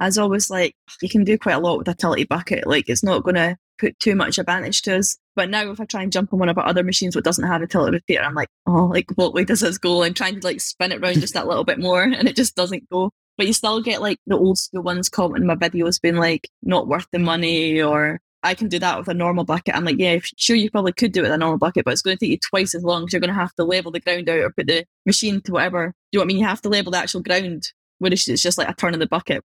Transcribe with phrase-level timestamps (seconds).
[0.00, 2.66] I was always like, you can do quite a lot with a tilty bucket.
[2.66, 5.18] Like it's not going to put too much advantage to us.
[5.36, 7.46] But now if I try and jump on one of our other machines that doesn't
[7.46, 10.02] have a tilty rotator, I'm like, oh, like what way does this go?
[10.02, 12.56] I'm trying to like spin it around just that little bit more and it just
[12.56, 13.10] doesn't go.
[13.36, 16.88] But you still get like the old school ones commenting my videos being like, not
[16.88, 19.76] worth the money or I can do that with a normal bucket.
[19.76, 22.00] I'm like, yeah, sure, you probably could do it with a normal bucket, but it's
[22.00, 24.00] going to take you twice as long because you're going to have to level the
[24.00, 25.88] ground out or put the machine to whatever.
[25.88, 26.38] Do you know what I mean?
[26.38, 29.06] You have to level the actual ground, whereas it's just like a turn of the
[29.06, 29.42] bucket.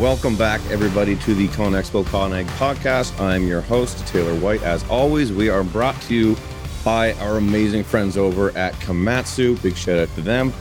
[0.00, 3.18] Welcome back, everybody, to the ConExpo ConAg podcast.
[3.20, 4.60] I'm your host, Taylor White.
[4.64, 6.36] As always, we are brought to you
[6.84, 9.62] by our amazing friends over at Komatsu.
[9.62, 10.52] Big shout out to them.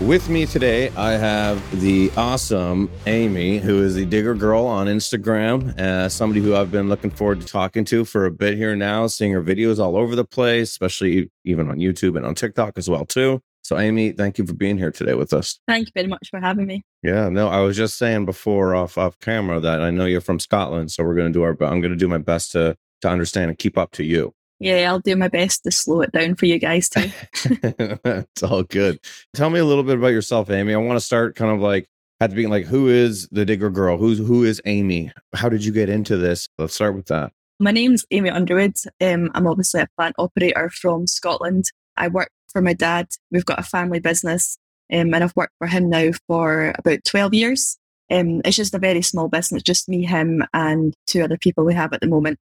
[0.00, 5.78] With me today, I have the awesome Amy, who is the Digger Girl on Instagram.
[5.78, 9.06] Uh, somebody who I've been looking forward to talking to for a bit here now,
[9.06, 12.90] seeing her videos all over the place, especially even on YouTube and on TikTok as
[12.90, 13.40] well too.
[13.70, 15.60] So, Amy, thank you for being here today with us.
[15.68, 16.82] Thank you very much for having me.
[17.04, 20.40] Yeah, no, I was just saying before off off camera that I know you're from
[20.40, 21.50] Scotland, so we're going to do our.
[21.62, 24.34] I'm going to do my best to to understand and keep up to you.
[24.58, 27.12] Yeah, I'll do my best to slow it down for you guys too.
[27.44, 28.98] it's all good.
[29.34, 30.74] Tell me a little bit about yourself, Amy.
[30.74, 31.88] I want to start kind of like
[32.20, 33.98] at the beginning, like who is the Digger Girl?
[33.98, 35.12] Who's who is Amy?
[35.32, 36.48] How did you get into this?
[36.58, 37.32] Let's start with that.
[37.60, 38.74] My name's Amy Underwood.
[39.00, 41.66] Um, I'm obviously a plant operator from Scotland.
[41.96, 43.08] I work for my dad.
[43.30, 44.58] We've got a family business,
[44.92, 47.78] um, and I've worked for him now for about 12 years.
[48.10, 51.74] Um, it's just a very small business, just me, him, and two other people we
[51.74, 52.38] have at the moment.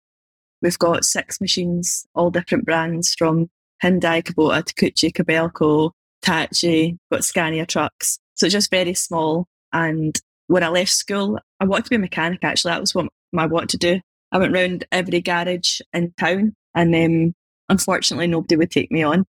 [0.61, 3.49] We've got six machines, all different brands from
[3.83, 5.91] Hyundai, Kubota, Takeuchi, Kobelco,
[6.23, 8.19] Tachi, got Scania trucks.
[8.35, 9.45] So it's just very small.
[9.73, 12.71] And when I left school, I wanted to be a mechanic actually.
[12.71, 14.01] That was what I wanted to do.
[14.31, 17.33] I went round every garage in town and um,
[17.69, 19.25] unfortunately nobody would take me on.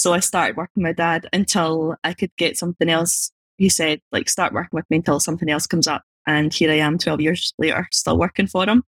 [0.00, 3.32] So I started working with my dad until I could get something else.
[3.58, 6.04] He said, like, start working with me until something else comes up.
[6.26, 8.82] And here I am 12 years later, still working for him.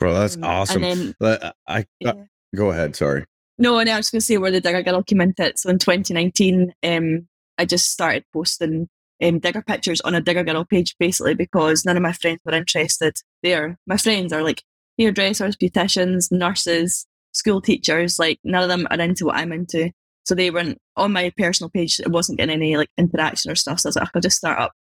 [0.00, 0.82] Bro, that's um, awesome.
[0.82, 2.12] Then, I, I uh, yeah.
[2.56, 2.96] go ahead.
[2.96, 3.24] Sorry.
[3.58, 5.60] No, and I was going to say where the Digger Girl came into it.
[5.60, 8.88] So in 2019, um, I just started posting
[9.22, 12.54] um, Digger pictures on a Digger Girl page basically because none of my friends were
[12.54, 13.78] interested there.
[13.86, 14.64] My friends are like
[14.98, 19.90] hairdressers, beauticians, nurses, school teachers, like none of them are into what I'm into.
[20.24, 21.98] So they weren't on my personal page.
[21.98, 23.80] It wasn't getting any like interaction or stuff.
[23.80, 24.72] So I was like, I'll just start up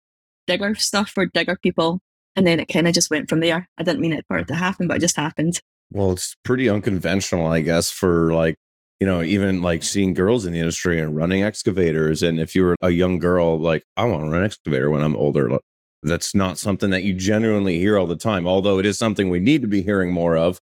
[0.46, 2.00] digger stuff for digger people.
[2.36, 3.68] And then it kind of just went from there.
[3.78, 5.60] I didn't mean it for it to happen, but it just happened.
[5.90, 8.56] Well, it's pretty unconventional, I guess, for like,
[9.00, 12.22] you know, even like seeing girls in the industry and running excavators.
[12.22, 15.02] And if you were a young girl, like, I want to run an excavator when
[15.02, 15.58] I'm older,
[16.02, 19.40] that's not something that you genuinely hear all the time, although it is something we
[19.40, 20.60] need to be hearing more of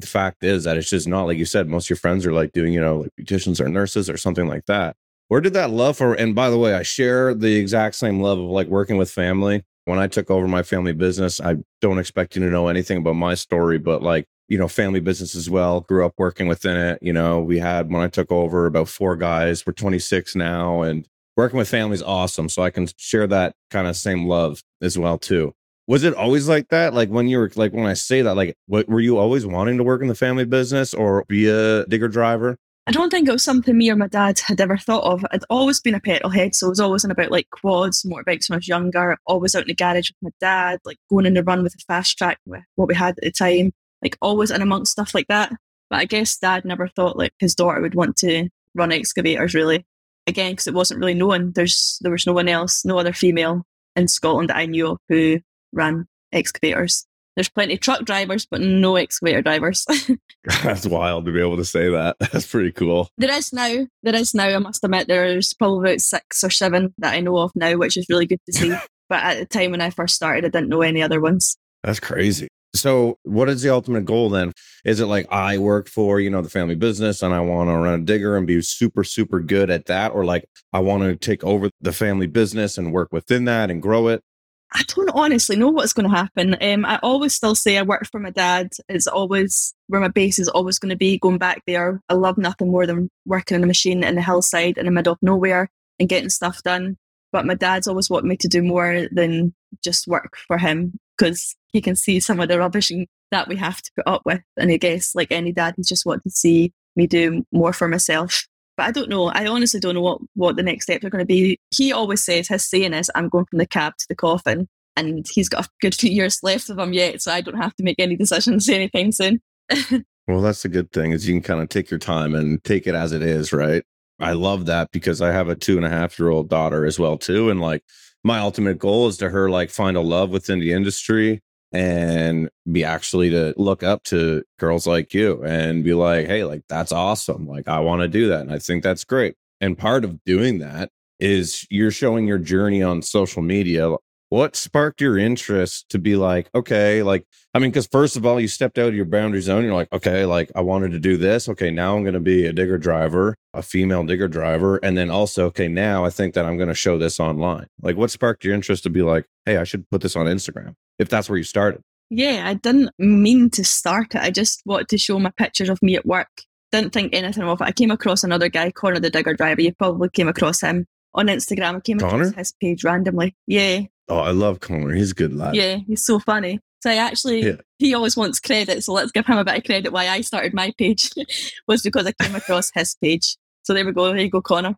[0.00, 2.32] the fact is that it's just not like you said most of your friends are
[2.32, 4.96] like doing you know like beauticians or nurses or something like that.
[5.28, 8.38] Where did that love for and by the way i share the exact same love
[8.38, 9.62] of like working with family.
[9.84, 13.14] When i took over my family business i don't expect you to know anything about
[13.16, 16.98] my story but like you know family business as well grew up working within it
[17.02, 17.40] you know.
[17.40, 19.64] We had when i took over about four guys.
[19.66, 21.06] We're 26 now and
[21.36, 24.98] working with family is awesome so i can share that kind of same love as
[24.98, 25.54] well too
[25.90, 26.94] was it always like that?
[26.94, 29.76] Like when you were like when I say that, like what were you always wanting
[29.76, 32.56] to work in the family business or be a digger driver?
[32.86, 35.26] I don't think it was something me or my dad had ever thought of.
[35.32, 38.48] I'd always been a petrol head, so it was always in about like quads, motorbikes
[38.48, 41.34] when I was younger, always out in the garage with my dad, like going in
[41.34, 44.62] the run with a Fastrac with what we had at the time, like always in
[44.62, 45.52] amongst stuff like that.
[45.90, 49.84] But I guess dad never thought like his daughter would want to run excavators really.
[50.28, 51.50] Again, because it wasn't really known.
[51.50, 53.64] There's there was no one else, no other female
[53.96, 55.40] in Scotland that I knew who
[55.72, 57.06] run excavators.
[57.36, 59.86] There's plenty of truck drivers, but no excavator drivers.
[60.62, 62.16] That's wild to be able to say that.
[62.32, 63.10] That's pretty cool.
[63.18, 63.86] There is now.
[64.02, 64.48] There is now.
[64.48, 67.96] I must admit, there's probably about six or seven that I know of now, which
[67.96, 68.74] is really good to see.
[69.08, 71.56] but at the time when I first started, I didn't know any other ones.
[71.82, 72.48] That's crazy.
[72.74, 74.52] So, what is the ultimate goal then?
[74.84, 77.74] Is it like I work for, you know, the family business and I want to
[77.74, 80.12] run a digger and be super, super good at that?
[80.12, 83.82] Or like I want to take over the family business and work within that and
[83.82, 84.22] grow it?
[84.72, 86.56] I don't honestly know what's going to happen.
[86.60, 88.70] Um, I always still say I work for my dad.
[88.88, 91.18] It's always where my base is always going to be.
[91.18, 94.78] Going back there, I love nothing more than working on a machine in the hillside
[94.78, 95.68] in the middle of nowhere
[95.98, 96.96] and getting stuff done.
[97.32, 101.56] But my dad's always wanted me to do more than just work for him because
[101.68, 102.90] he can see some of the rubbish
[103.30, 104.40] that we have to put up with.
[104.56, 107.88] And I guess, like any dad, he just wanted to see me do more for
[107.88, 108.46] myself.
[108.80, 109.26] But I don't know.
[109.26, 111.60] I honestly don't know what, what the next steps are going to be.
[111.70, 114.68] He always says his saying is, I'm going from the cab to the coffin.
[114.96, 117.20] And he's got a good few years left of him yet.
[117.20, 119.42] So I don't have to make any decisions anytime soon.
[120.26, 122.86] well, that's the good thing is you can kind of take your time and take
[122.86, 123.84] it as it is, right?
[124.18, 126.98] I love that because I have a two and a half year old daughter as
[126.98, 127.82] well too, and like
[128.24, 131.42] my ultimate goal is to her like find a love within the industry
[131.72, 136.62] and be actually to look up to girls like you and be like, hey, like
[136.68, 137.46] that's awesome.
[137.46, 138.42] Like I want to do that.
[138.42, 139.36] And I think that's great.
[139.60, 143.94] And part of doing that is you're showing your journey on social media
[144.30, 148.40] what sparked your interest to be like okay like i mean because first of all
[148.40, 151.16] you stepped out of your boundary zone you're like okay like i wanted to do
[151.16, 154.96] this okay now i'm going to be a digger driver a female digger driver and
[154.96, 158.10] then also okay now i think that i'm going to show this online like what
[158.10, 161.28] sparked your interest to be like hey i should put this on instagram if that's
[161.28, 161.80] where you started
[162.10, 165.82] yeah i didn't mean to start it i just wanted to show my pictures of
[165.82, 166.28] me at work
[166.72, 169.74] didn't think anything of it i came across another guy connor the digger driver you
[169.74, 171.74] probably came across him on Instagram.
[171.74, 172.22] I came Connor?
[172.22, 173.34] across his page randomly.
[173.48, 173.80] Yeah,
[174.10, 174.92] Oh, I love Connor.
[174.92, 175.54] He's a good lad.
[175.54, 176.58] Yeah, he's so funny.
[176.82, 177.56] So I actually, yeah.
[177.78, 178.82] he always wants credit.
[178.82, 179.92] So let's give him a bit of credit.
[179.92, 181.10] Why I started my page
[181.68, 183.36] was because I came across his page.
[183.62, 184.06] So there we go.
[184.06, 184.74] There you go, Connor.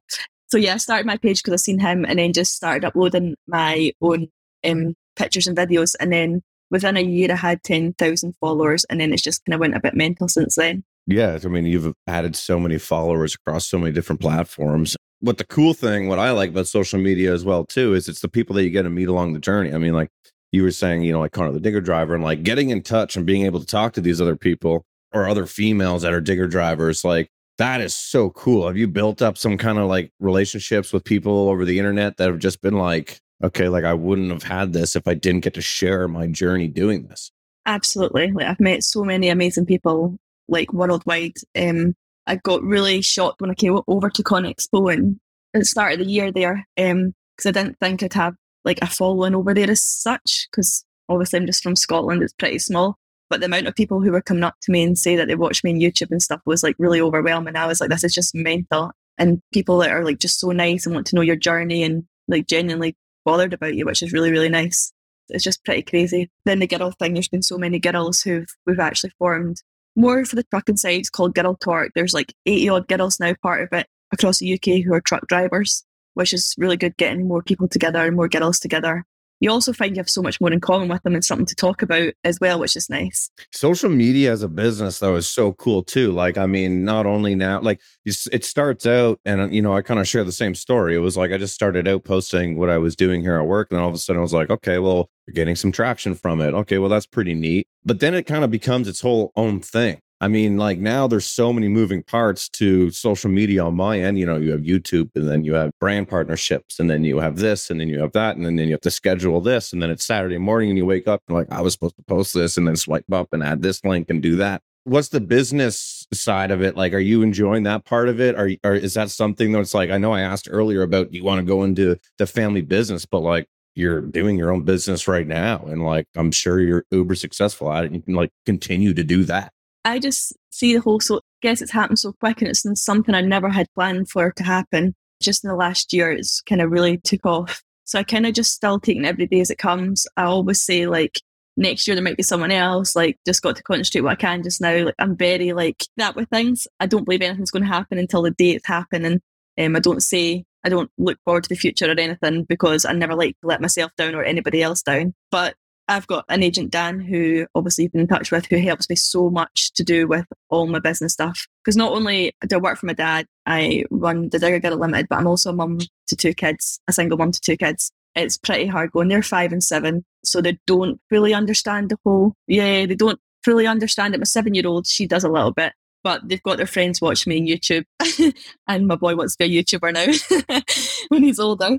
[0.49, 3.37] So yeah, I started my page because I seen him and then just started uploading
[3.47, 4.29] my own
[4.65, 5.95] um, pictures and videos.
[6.01, 8.85] And then within a year, I had 10,000 followers.
[8.91, 10.85] And then it's just kind of went a bit mental since then.
[11.07, 11.39] Yeah.
[11.43, 15.73] I mean, you've added so many followers across so many different platforms what the cool
[15.73, 18.65] thing, what I like about social media as well too, is it's the people that
[18.65, 19.73] you get to meet along the journey.
[19.73, 20.11] I mean, like
[20.51, 23.17] you were saying, you know, like Connor the digger driver, and like getting in touch
[23.17, 26.49] and being able to talk to these other people or other females that are digger
[26.49, 27.29] drivers, like
[27.59, 28.67] that is so cool.
[28.67, 32.29] Have you built up some kind of like relationships with people over the internet that
[32.29, 35.55] have just been like, okay, like I wouldn't have had this if I didn't get
[35.55, 37.31] to share my journey doing this?
[37.67, 38.33] Absolutely.
[38.33, 40.17] Like I've met so many amazing people
[40.49, 41.37] like worldwide.
[41.57, 41.95] Um,
[42.27, 45.19] I got really shocked when I came over to ConExpo and
[45.55, 48.35] at the start of the year there, because um, I didn't think I'd have
[48.65, 52.59] like a following over there as such, because obviously I'm just from Scotland, it's pretty
[52.59, 52.97] small.
[53.29, 55.35] But the amount of people who were coming up to me and say that they
[55.35, 57.57] watched me on YouTube and stuff was like really overwhelming.
[57.57, 58.93] I was like, this is just mental.
[59.19, 62.05] And people that are like just so nice and want to know your journey and
[62.29, 64.93] like genuinely bothered about you, which is really, really nice.
[65.29, 66.31] It's just pretty crazy.
[66.45, 69.63] Then the girl thing, there's been so many girls who've we've actually formed
[69.97, 71.93] more for the trucking side, it's called Girl Torque.
[71.95, 75.27] There's like 80 odd girls now part of it across the UK who are truck
[75.29, 75.85] drivers,
[76.15, 79.05] which is really good getting more people together and more girls together
[79.43, 81.55] you also find you have so much more in common with them and something to
[81.57, 83.29] talk about as well, which is nice.
[83.51, 86.13] Social media as a business, though, is so cool too.
[86.13, 89.83] Like, I mean, not only now, like it starts out, and uh, you know, I
[89.83, 90.95] kind of share the same story.
[90.95, 93.69] It was like I just started out posting what I was doing here at work,
[93.73, 96.41] and all of a sudden I was like, okay, well, you're getting some traction from
[96.41, 96.55] it.
[96.55, 97.67] Okay, well, that's pretty neat.
[97.85, 99.99] But then it kind of becomes its whole own thing.
[100.23, 104.21] I mean, like now there's so many moving parts to social media on my end.
[104.21, 107.39] You know, you have YouTube and then you have brand partnerships and then you have
[107.39, 109.73] this and then you have that and then, you have to schedule this.
[109.73, 112.05] And then it's Saturday morning and you wake up and like, I was supposed to
[112.05, 114.63] post this and then swipe up and add this link and do that.
[114.85, 116.77] What's the business side of it?
[116.77, 118.37] Like, are you enjoying that part of it?
[118.37, 121.41] Or, or is that something that's like, I know I asked earlier about you want
[121.41, 125.65] to go into the family business, but like, you're doing your own business right now
[125.65, 129.03] and like i'm sure you're uber successful at it and you can like continue to
[129.03, 129.51] do that
[129.85, 133.15] I just see the whole so I guess it's happened so quick and it's something
[133.15, 134.95] I never had planned for to happen.
[135.21, 137.63] Just in the last year, it's kind of really took off.
[137.85, 140.07] So I kind of just still taking every day as it comes.
[140.17, 141.21] I always say like
[141.57, 142.97] next year there might be someone else.
[142.97, 144.85] Like just got to concentrate what I can just now.
[144.85, 146.67] Like I'm very like that with things.
[146.81, 149.21] I don't believe anything's going to happen until the day it's happening.
[149.59, 152.93] Um, I don't say I don't look forward to the future or anything because I
[152.93, 155.15] never like to let myself down or anybody else down.
[155.31, 155.55] But
[155.93, 158.97] I've got an agent, Dan, who obviously you've been in touch with, who helps me
[158.97, 161.47] so much to do with all my business stuff.
[161.63, 165.07] Because not only do I work for my dad, I run the Digger Girl Limited,
[165.11, 167.93] but I'm also a mum to two kids, a single mum to two kids.
[168.15, 169.09] It's pretty hard going.
[169.09, 172.35] They're five and seven, so they don't fully understand the whole.
[172.47, 174.19] Yeah, they don't fully understand it.
[174.19, 177.31] My seven year old, she does a little bit, but they've got their friends watching
[177.31, 178.35] me on YouTube,
[178.69, 180.61] and my boy wants to be a YouTuber now
[181.09, 181.79] when he's older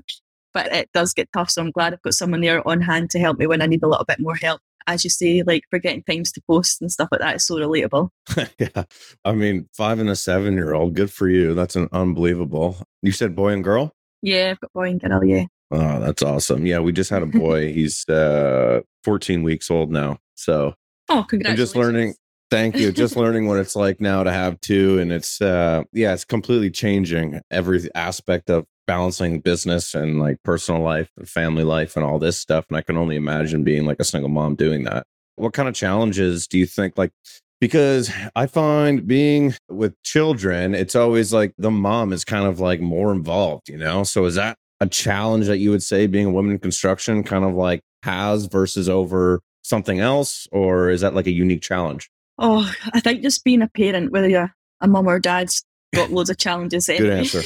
[0.54, 1.50] but it does get tough.
[1.50, 3.82] So I'm glad I've got someone there on hand to help me when I need
[3.82, 4.60] a little bit more help.
[4.86, 8.10] As you say, like forgetting times to post and stuff like that is so relatable.
[8.58, 8.84] yeah.
[9.24, 11.54] I mean, five and a seven year old, good for you.
[11.54, 12.76] That's an unbelievable.
[13.02, 13.92] You said boy and girl?
[14.22, 15.44] Yeah, I've got boy and girl, yeah.
[15.70, 16.66] Oh, that's awesome.
[16.66, 17.72] Yeah, we just had a boy.
[17.72, 20.18] He's uh 14 weeks old now.
[20.34, 20.74] So
[21.08, 21.48] Oh, congratulations.
[21.48, 22.14] I'm just learning
[22.50, 26.12] thank you just learning what it's like now to have two and it's uh yeah
[26.12, 31.96] it's completely changing every aspect of balancing business and like personal life and family life
[31.96, 32.66] and all this stuff.
[32.68, 35.06] And I can only imagine being like a single mom doing that.
[35.36, 37.12] What kind of challenges do you think like
[37.60, 42.80] because I find being with children, it's always like the mom is kind of like
[42.80, 44.04] more involved, you know?
[44.04, 47.44] So is that a challenge that you would say being a woman in construction kind
[47.44, 50.46] of like has versus over something else?
[50.52, 52.10] Or is that like a unique challenge?
[52.38, 55.64] Oh, I think just being a parent, whether you're a mom or dad's
[55.94, 56.86] got loads of challenges.
[56.86, 57.42] Good answer.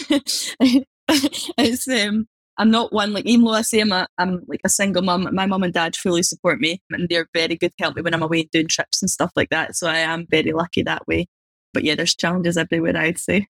[1.59, 2.27] it's um,
[2.59, 5.29] I'm not one like even though I say I'm a, I'm like a single mum.
[5.33, 8.15] My mum and dad fully support me, and they're very good to help me when
[8.15, 9.77] I'm away doing trips and stuff like that.
[9.77, 11.27] So I am very lucky that way.
[11.73, 12.97] But yeah, there's challenges everywhere.
[12.97, 13.47] I'd say.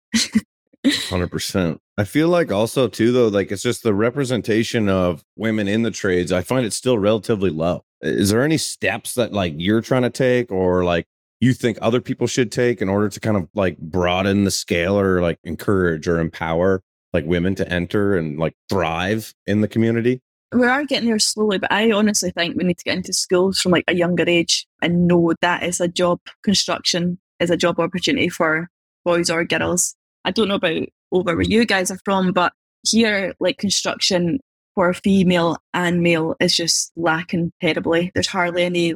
[1.09, 1.81] Hundred percent.
[1.97, 5.91] I feel like also too though, like it's just the representation of women in the
[5.91, 6.31] trades.
[6.31, 7.85] I find it still relatively low.
[8.01, 11.07] Is there any steps that like you're trying to take, or like
[11.41, 14.99] you think other people should take in order to kind of like broaden the scale,
[14.99, 20.21] or like encourage or empower like women to enter and like thrive in the community?
[20.53, 23.61] We are getting there slowly, but I honestly think we need to get into schools
[23.61, 27.79] from like a younger age and know that is a job construction is a job
[27.79, 28.69] opportunity for
[29.05, 29.95] boys or girls.
[30.25, 32.53] I don't know about over where you guys are from, but
[32.89, 34.41] here, like construction
[34.75, 38.11] for female and male is just lacking terribly.
[38.15, 38.95] There's hardly any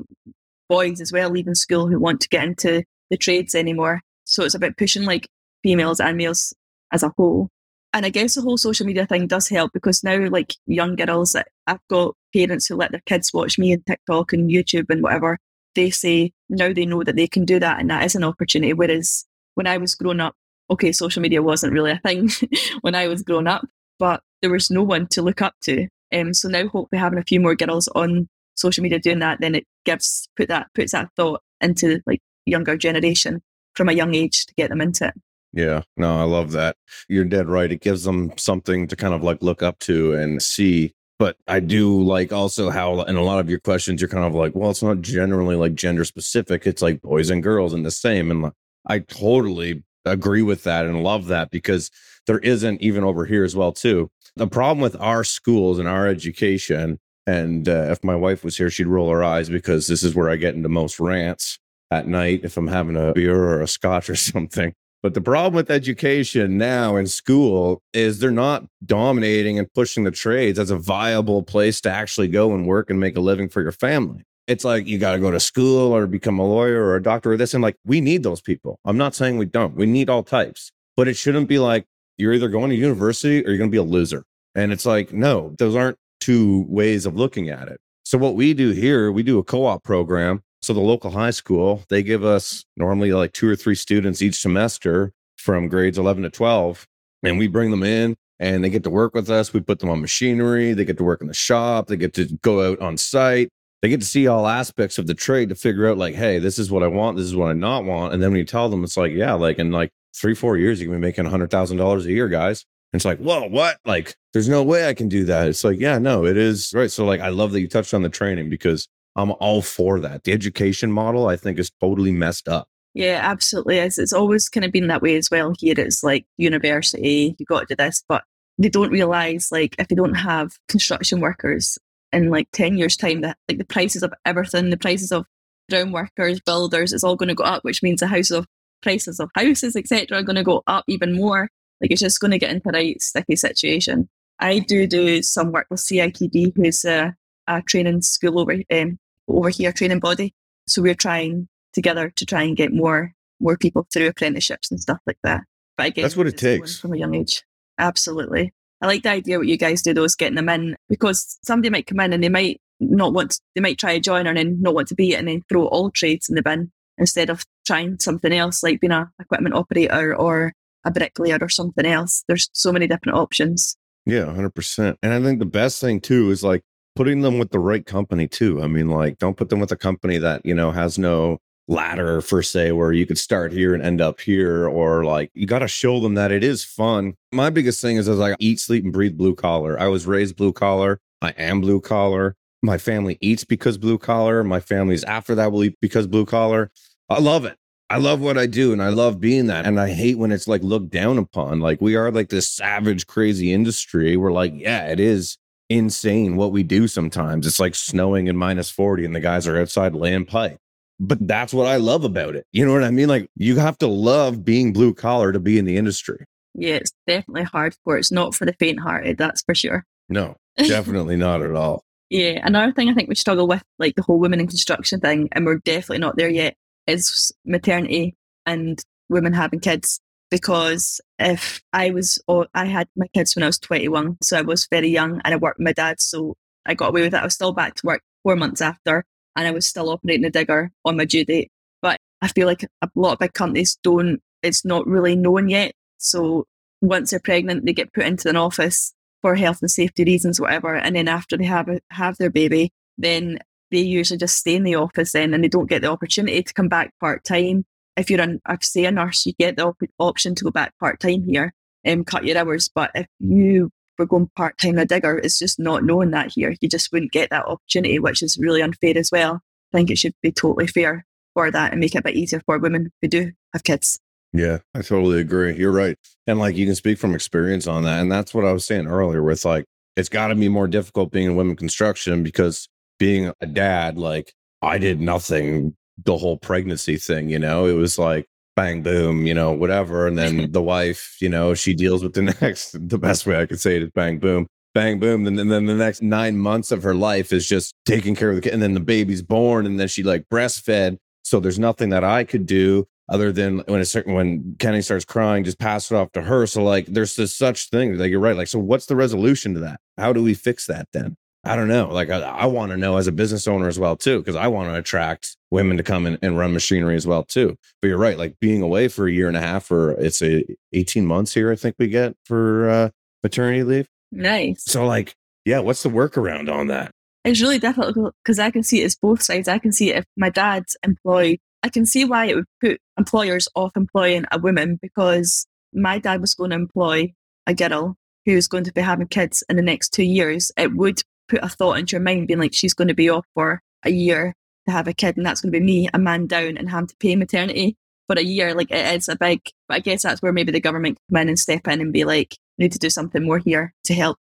[0.69, 4.01] boys as well leaving school who want to get into the trades anymore.
[4.25, 5.29] So it's about pushing like
[5.63, 6.55] females and males
[6.93, 7.49] as a whole
[7.93, 11.37] and I guess the whole social media thing does help because now, like young girls,
[11.67, 15.39] I've got parents who let their kids watch me on TikTok and YouTube and whatever.
[15.75, 18.73] They say now they know that they can do that and that is an opportunity.
[18.73, 20.35] Whereas when I was growing up,
[20.71, 22.31] okay, social media wasn't really a thing
[22.81, 23.67] when I was growing up,
[23.99, 25.87] but there was no one to look up to.
[26.15, 29.55] Um, so now, hopefully, having a few more girls on social media doing that, then
[29.55, 33.43] it gives put that puts that thought into like younger generation
[33.75, 35.15] from a young age to get them into it.
[35.53, 36.77] Yeah, no, I love that.
[37.09, 37.71] You're dead right.
[37.71, 40.95] It gives them something to kind of like look up to and see.
[41.19, 44.35] But I do like also how in a lot of your questions, you're kind of
[44.35, 46.67] like, well, it's not generally like gender specific.
[46.67, 48.31] It's like boys and girls and the same.
[48.31, 48.53] And
[48.87, 51.91] I totally agree with that and love that because
[52.27, 54.11] there isn't even over here as well too.
[54.37, 58.71] The problem with our schools and our education, and uh, if my wife was here,
[58.71, 61.59] she'd roll her eyes because this is where I get into most rants
[61.91, 65.55] at night if I'm having a beer or a scotch or something but the problem
[65.55, 70.79] with education now in school is they're not dominating and pushing the trades as a
[70.79, 74.23] viable place to actually go and work and make a living for your family.
[74.47, 77.33] It's like you got to go to school or become a lawyer or a doctor
[77.33, 77.55] or this.
[77.55, 78.79] And like, we need those people.
[78.85, 79.75] I'm not saying we don't.
[79.75, 81.85] We need all types, but it shouldn't be like
[82.17, 84.25] you're either going to university or you're going to be a loser.
[84.55, 87.81] And it's like, no, those aren't two ways of looking at it.
[88.05, 91.83] So what we do here, we do a co-op program so the local high school,
[91.89, 96.31] they give us normally like two or three students each semester from grades 11 to
[96.31, 96.87] 12,
[97.25, 99.53] and we bring them in and they get to work with us.
[99.53, 102.27] We put them on machinery, they get to work in the shop, they get to
[102.43, 103.49] go out on site.
[103.83, 106.57] They get to see all aspects of the trade to figure out like, hey, this
[106.57, 108.15] is what I want, this is what I not want.
[108.15, 110.81] And then when you tell them, it's like, yeah, like in like three, four years,
[110.81, 112.65] you can be making hundred thousand dollars a year, guys.
[112.93, 113.79] And it's like, whoa, what?
[113.85, 115.49] Like, there's no way I can do that.
[115.49, 116.91] It's like, yeah, no, it is right.
[116.91, 120.25] So like I love that you touched on the training because I'm all for that.
[120.25, 122.69] The education model, I think, is totally messed up.
[122.95, 123.79] Yeah, absolutely.
[123.79, 125.55] It's, it's always kind of been that way as well.
[125.59, 128.23] Here it's like university, you got to do this, but
[128.59, 131.79] they don't realize like if they don't have construction workers
[132.13, 135.25] in like 10 years time that like the prices of everything, the prices of
[135.71, 138.47] ground workers, builders, it's all going to go up, which means the houses of
[138.83, 141.49] prices of houses, etc., are going to go up even more.
[141.81, 144.09] Like it's just going to get into a right sticky situation.
[144.39, 147.15] I do do some work with CITB, who's a,
[147.47, 150.35] a training school over um, over here training body.
[150.67, 154.99] So we're trying together to try and get more more people through apprenticeships and stuff
[155.07, 155.43] like that.
[155.77, 157.43] But again, that's what it takes from a young age.
[157.79, 158.53] Absolutely.
[158.81, 161.71] I like the idea what you guys do though is getting them in because somebody
[161.71, 164.39] might come in and they might not want to, they might try a joiner and
[164.39, 167.31] then not want to be it and then throw all trades in the bin instead
[167.31, 170.53] of trying something else like being a equipment operator or
[170.85, 172.25] a bricklayer or something else.
[172.27, 173.77] There's so many different options.
[174.05, 174.97] Yeah, 100%.
[175.03, 176.63] And I think the best thing too is like
[176.95, 178.63] putting them with the right company too.
[178.63, 182.21] I mean, like, don't put them with a company that, you know, has no ladder
[182.21, 185.61] for say where you could start here and end up here or like you got
[185.61, 187.15] to show them that it is fun.
[187.33, 189.79] My biggest thing is as i eat sleep and breathe blue collar.
[189.79, 191.01] I was raised blue collar.
[191.21, 192.37] I am blue collar.
[192.63, 194.43] My family eats because blue collar.
[194.45, 196.71] My family's after that will eat because blue collar.
[197.09, 197.57] I love it.
[197.91, 200.49] I love what i do and i love being that and i hate when it's
[200.49, 201.61] like looked down upon.
[201.61, 205.37] Like we are like this savage crazy industry we're like yeah it is
[205.77, 207.47] insane what we do sometimes.
[207.47, 210.59] It's like snowing in minus 40 and the guys are outside laying pipe.
[211.01, 212.47] But that's what I love about it.
[212.53, 213.09] You know what I mean?
[213.09, 216.25] Like you have to love being blue collar to be in the industry.
[216.55, 217.99] Yeah, it's definitely hardcore.
[217.99, 219.85] It's not for the faint hearted, that's for sure.
[220.09, 221.85] No, definitely not at all.
[222.11, 222.41] Yeah.
[222.45, 225.47] Another thing I think we struggle with, like the whole women in construction thing, and
[225.47, 228.15] we're definitely not there yet, is maternity
[228.45, 230.01] and women having kids
[230.33, 234.41] because if I was, oh, I had my kids when I was 21, so I
[234.41, 236.35] was very young and I worked with my dad, so
[236.65, 237.21] I got away with it.
[237.21, 239.05] I was still back to work four months after
[239.37, 241.51] and I was still operating the digger on my due date.
[241.83, 245.73] But I feel like a lot of big companies don't, it's not really known yet.
[245.99, 246.47] So
[246.81, 250.75] once they're pregnant, they get put into an office for health and safety reasons, whatever.
[250.75, 253.39] And then after they have have their baby, then
[253.71, 256.55] they usually just stay in the office then, and they don't get the opportunity to
[256.55, 257.65] come back part time.
[257.97, 261.01] If you're an, say a nurse, you get the op- option to go back part
[261.01, 261.53] time here
[261.85, 262.71] and um, cut your hours.
[262.75, 266.55] But if you were going part time a digger, it's just not knowing that here.
[266.61, 269.41] You just wouldn't get that opportunity, which is really unfair as well.
[269.73, 272.43] I think it should be totally fair for that and make it a bit easier
[272.45, 273.99] for women who do have kids.
[274.33, 275.55] Yeah, I totally agree.
[275.57, 275.97] You're right.
[276.27, 278.01] And like you can speak from experience on that.
[278.01, 281.11] And that's what I was saying earlier with like, it's got to be more difficult
[281.11, 282.69] being in women construction because
[282.99, 284.33] being a dad, like
[284.63, 289.35] I did nothing the whole pregnancy thing, you know, it was like bang, boom, you
[289.35, 290.07] know, whatever.
[290.07, 293.47] And then the wife, you know, she deals with the next, the best way I
[293.47, 295.27] could say it is bang, boom, bang, boom.
[295.27, 298.37] And then, then the next nine months of her life is just taking care of
[298.37, 298.53] the kid.
[298.53, 300.99] And then the baby's born and then she like breastfed.
[301.25, 305.05] So there's nothing that I could do other than when a certain when Kenny starts
[305.05, 306.47] crying, just pass it off to her.
[306.47, 307.97] So like there's this such thing.
[307.97, 308.37] Like you're right.
[308.37, 309.81] Like, so what's the resolution to that?
[309.99, 311.17] How do we fix that then?
[311.45, 311.89] I don't know.
[311.89, 314.47] Like I, I want to know as a business owner as well too, because I
[314.47, 317.57] want to attract women to come in and run machinery as well too.
[317.81, 318.17] But you're right.
[318.17, 321.51] Like being away for a year and a half, or it's a 18 months here.
[321.51, 322.91] I think we get for uh,
[323.23, 323.89] maternity leave.
[324.13, 324.65] Nice.
[324.65, 326.93] So like, yeah, what's the workaround on that?
[327.25, 329.49] It's really difficult because I can see it as both sides.
[329.49, 333.49] I can see if my dad's employed I can see why it would put employers
[333.55, 337.13] off employing a woman because my dad was going to employ
[337.47, 337.97] a girl
[338.27, 340.51] who was going to be having kids in the next two years.
[340.57, 343.27] It would put a thought into your mind being like, she's going to be off
[343.35, 344.35] for a year
[344.67, 346.87] to have a kid, and that's going to be me, a man down, and having
[346.87, 347.77] to pay maternity
[348.07, 348.55] for a year.
[348.55, 351.29] Like, it is a big, but I guess that's where maybe the government come in
[351.29, 354.19] and step in and be like, need to do something more here to help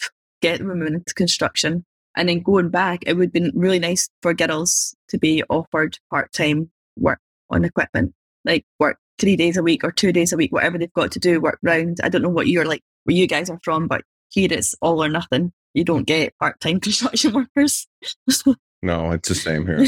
[0.41, 1.85] get women into construction.
[2.17, 6.31] And then going back, it would be really nice for girls to be offered part
[6.31, 8.13] time work on equipment,
[8.45, 11.19] like work three days a week or two days a week, whatever they've got to
[11.19, 11.99] do, work round.
[12.03, 15.03] I don't know what you're like, where you guys are from, but here it's all
[15.03, 15.51] or nothing.
[15.75, 17.87] You don't get part time construction workers.
[18.81, 19.85] no, it's the same here.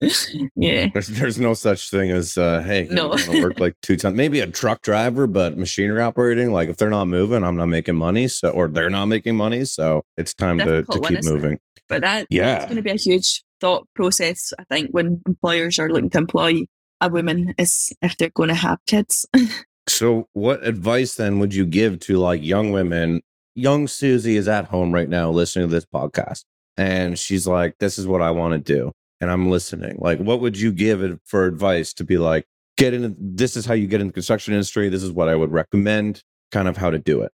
[0.56, 0.88] yeah.
[0.92, 3.10] There's, there's no such thing as, uh, hey, no.
[3.40, 4.16] work like two times.
[4.16, 7.96] Maybe a truck driver, but machinery operating, like if they're not moving, I'm not making
[7.96, 8.28] money.
[8.28, 9.66] So, or they're not making money.
[9.66, 11.52] So it's time to, to keep moving.
[11.52, 11.60] It?
[11.88, 15.78] But that, yeah, it's going to be a huge thought process, I think, when employers
[15.78, 16.64] are looking to employ
[17.00, 19.26] a woman is if they're going to have kids.
[19.88, 23.20] so, what advice then would you give to like young women?
[23.54, 26.44] Young Susie is at home right now listening to this podcast,
[26.76, 29.96] and she's like, "This is what I want to do," and I'm listening.
[29.98, 33.16] Like, what would you give it for advice to be like, get in?
[33.18, 34.88] This is how you get in the construction industry.
[34.88, 36.22] This is what I would recommend.
[36.52, 37.32] Kind of how to do it.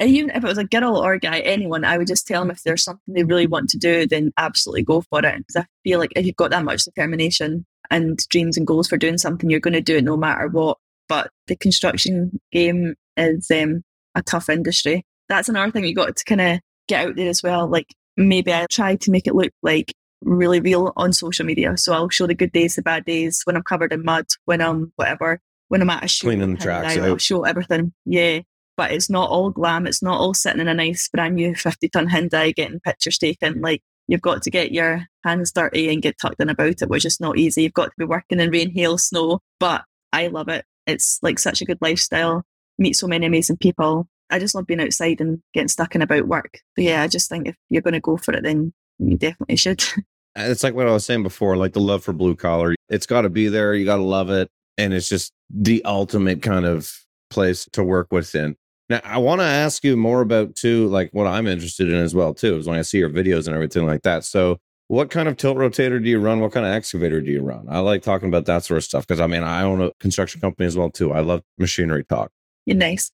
[0.00, 2.50] Even if it was a girl or a guy, anyone, I would just tell them
[2.50, 5.38] if there's something they really want to do, then absolutely go for it.
[5.38, 8.96] Because I feel like if you've got that much determination, and dreams and goals for
[8.96, 10.78] doing something, you're going to do it no matter what.
[11.08, 13.82] But the construction game is um,
[14.14, 15.04] a tough industry.
[15.28, 17.66] That's another thing you got to kind of get out there as well.
[17.66, 21.76] Like maybe I try to make it look like really real on social media.
[21.76, 24.60] So I'll show the good days, the bad days, when I'm covered in mud, when
[24.60, 26.28] I'm whatever, when I'm at a show.
[26.28, 27.92] Cleaning the tracks I'll show everything.
[28.04, 28.40] Yeah.
[28.76, 29.86] But it's not all glam.
[29.86, 33.60] It's not all sitting in a nice brand new 50 ton Hyundai getting pictures taken.
[33.60, 37.04] Like you've got to get your hands dirty and get tucked in about it, which
[37.04, 37.62] is not easy.
[37.62, 40.64] You've got to be working in rain, hail, snow, but I love it.
[40.86, 42.42] It's like such a good lifestyle.
[42.78, 44.08] Meet so many amazing people.
[44.34, 46.58] I just love being outside and getting stuck in about work.
[46.74, 49.56] But yeah, I just think if you're going to go for it, then you definitely
[49.56, 49.82] should.
[50.36, 52.74] Uh, it's like what I was saying before, like the love for blue collar.
[52.88, 53.72] It's got to be there.
[53.72, 54.48] You got to love it.
[54.76, 56.92] And it's just the ultimate kind of
[57.30, 58.56] place to work within.
[58.88, 62.16] Now, I want to ask you more about too, like what I'm interested in as
[62.16, 64.24] well too, is when I see your videos and everything like that.
[64.24, 66.40] So, what kind of tilt rotator do you run?
[66.40, 67.66] What kind of excavator do you run?
[67.68, 70.40] I like talking about that sort of stuff because I mean, I own a construction
[70.40, 71.12] company as well too.
[71.12, 72.32] I love machinery talk.
[72.66, 73.12] You're nice.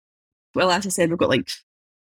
[0.58, 1.48] Well, as I said, we've got like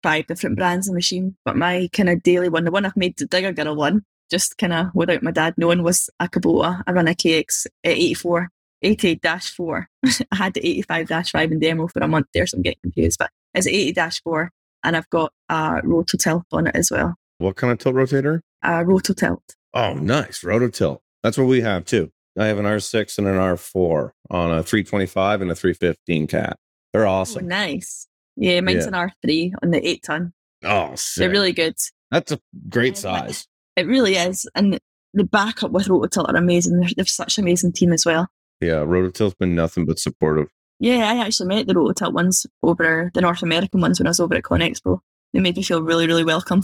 [0.02, 3.16] five different brands of machine, but my kind of daily one, the one I've made
[3.16, 6.82] the Digger Girl one, just kind of without my dad knowing, was a Kubota.
[6.88, 8.50] I run a KX 84
[8.82, 9.88] 88 4.
[10.32, 13.20] I had the 85 5 in demo for a month there, so I'm getting confused.
[13.20, 13.94] But it's 80
[14.24, 14.52] 4
[14.84, 17.14] and I've got a rototilt on it as well.
[17.38, 18.42] What kind of tilt rotator?
[18.64, 19.56] A rototilt.
[19.76, 20.42] Oh, nice.
[20.42, 21.02] Rototilt.
[21.22, 22.10] That's what we have too.
[22.36, 26.58] I have an R6 and an R4 on a 325 and a 315 cat.
[26.92, 27.46] They're oh, awesome.
[27.46, 28.08] Oh, nice.
[28.38, 29.02] Yeah, mine's yeah.
[29.02, 30.34] an R3 on the 8 ton.
[30.64, 31.22] Oh, sick.
[31.22, 31.76] They're really good.
[32.12, 33.48] That's a great size.
[33.76, 34.48] It really is.
[34.56, 34.80] And
[35.14, 36.80] the backup with Rototilt are amazing.
[36.80, 38.28] They're, they're such an amazing team as well.
[38.62, 40.48] Yeah, Rototilt's been nothing but supportive.
[40.80, 44.20] Yeah, I actually met the Rototilt ones over the North American ones when I was
[44.20, 45.00] over at ConExpo.
[45.34, 46.64] They made me feel really, really welcome.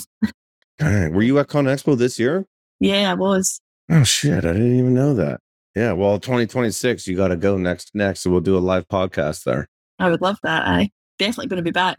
[0.79, 2.45] Were you at ConExpo this year?
[2.79, 3.59] Yeah, I was.
[3.89, 5.39] Oh shit, I didn't even know that.
[5.75, 7.91] Yeah, well, 2026, you got to go next.
[7.95, 9.67] Next, so we'll do a live podcast there.
[9.99, 10.67] I would love that.
[10.67, 11.97] I definitely going to be back.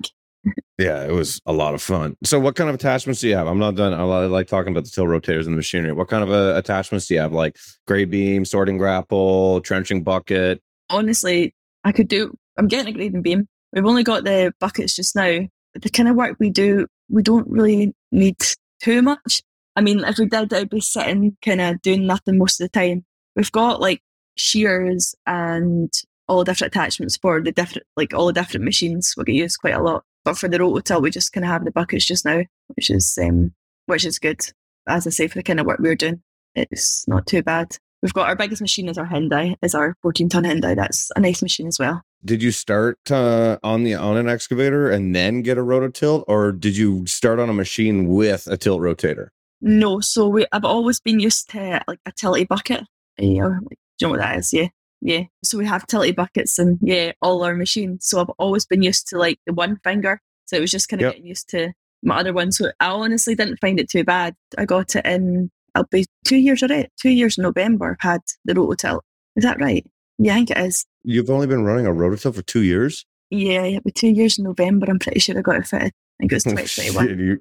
[0.78, 2.16] Yeah, it was a lot of fun.
[2.24, 3.46] So, what kind of attachments do you have?
[3.46, 3.94] I'm not done.
[3.94, 5.92] I like talking about the tilt rotators and the machinery.
[5.92, 7.32] What kind of uh, attachments do you have?
[7.32, 10.60] Like grade beam, sorting grapple, trenching bucket?
[10.90, 12.36] Honestly, I could do.
[12.58, 13.46] I'm getting a grading beam.
[13.72, 15.40] We've only got the buckets just now.
[15.74, 18.36] The kind of work we do, we don't really need
[18.82, 19.42] too much.
[19.76, 22.78] I mean, if we did, I'd be sitting kind of doing nothing most of the
[22.78, 23.04] time.
[23.34, 24.00] We've got like
[24.36, 25.92] shears and
[26.28, 29.14] all the different attachments for the different, like all the different machines.
[29.16, 30.04] We get used quite a lot.
[30.24, 33.18] But for the rototilt, we just kind of have the buckets just now, which is
[33.22, 33.52] um,
[33.86, 34.40] which is good.
[34.88, 36.22] As I say, for the kind of work we're doing,
[36.54, 37.76] it's not too bad.
[38.02, 40.76] We've got our biggest machine is our Hyundai, is our 14 ton Hyundai.
[40.76, 42.02] That's a nice machine as well.
[42.22, 46.52] Did you start uh, on the on an excavator and then get a rototilt, or
[46.52, 49.28] did you start on a machine with a tilt rotator?
[49.60, 52.84] No, so we, I've always been used to like a tilty bucket.
[53.18, 54.52] Yeah, do you know what that is?
[54.52, 54.68] Yeah,
[55.04, 55.24] yeah.
[55.44, 58.06] So we have tilty buckets and yeah, all our machines.
[58.06, 60.20] So I've always been used to like the one finger.
[60.46, 61.12] So it was just kind of yep.
[61.12, 62.50] getting used to my other one.
[62.50, 64.34] So I honestly didn't find it too bad.
[64.56, 68.22] I got it in, I'll be two years already, two years in November, I've had
[68.46, 69.00] the rototilt.
[69.36, 69.86] Is that right?
[70.18, 70.86] Yeah, I think it is.
[71.02, 73.04] You've only been running a rototilt for two years?
[73.28, 75.92] Yeah, yeah, with two years in November, I'm pretty sure I got it fitted.
[75.92, 77.08] I think it was 2021.
[77.08, 77.40] Oh, you,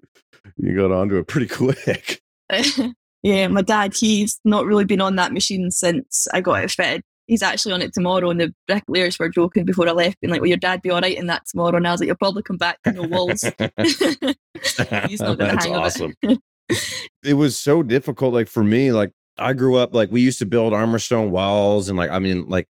[0.58, 2.22] you got onto it pretty quick.
[3.24, 7.04] yeah, my dad, he's not really been on that machine since I got it fitted
[7.28, 8.30] he's actually on it tomorrow.
[8.30, 11.02] And the bricklayers were joking before I left, being like, "Will your dad be all
[11.02, 13.42] right in that tomorrow?" And I was like, "You'll probably come back to no walls."
[15.08, 16.14] he's not going to hang awesome.
[16.22, 16.40] it.
[17.24, 20.46] it was so difficult, like for me, like I grew up like we used to
[20.46, 22.68] build armor stone walls, and like I mean, like